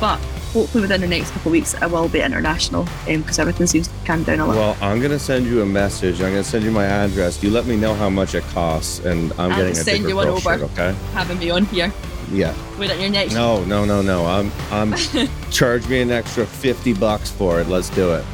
[0.00, 0.18] But
[0.52, 3.88] hopefully within the next couple of weeks, I will be international because um, everything seems
[3.88, 4.56] to calm down a lot.
[4.56, 6.14] Well, I'm going to send you a message.
[6.16, 7.42] I'm going to send you my address.
[7.42, 10.16] You let me know how much it costs, and I'm I'll getting a send you
[10.16, 10.40] one over.
[10.40, 10.94] Shirt, okay?
[11.12, 11.92] Having me on here.
[12.32, 12.54] Yeah.
[12.78, 13.34] Wait on your next.
[13.34, 14.26] No, no, no, no.
[14.26, 14.94] I'm I'm
[15.50, 17.68] charge me an extra fifty bucks for it.
[17.68, 18.24] Let's do it.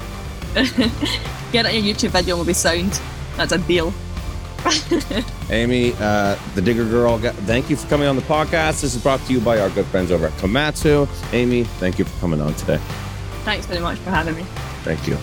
[1.53, 3.01] Get it on your YouTube video will be sound.
[3.37, 3.93] That's a deal.
[5.51, 8.83] Amy, uh, the Digger Girl, thank you for coming on the podcast.
[8.83, 11.09] This is brought to you by our good friends over at Komatsu.
[11.33, 12.79] Amy, thank you for coming on today.
[13.45, 14.43] Thanks very much for having me.
[14.85, 15.17] Thank you.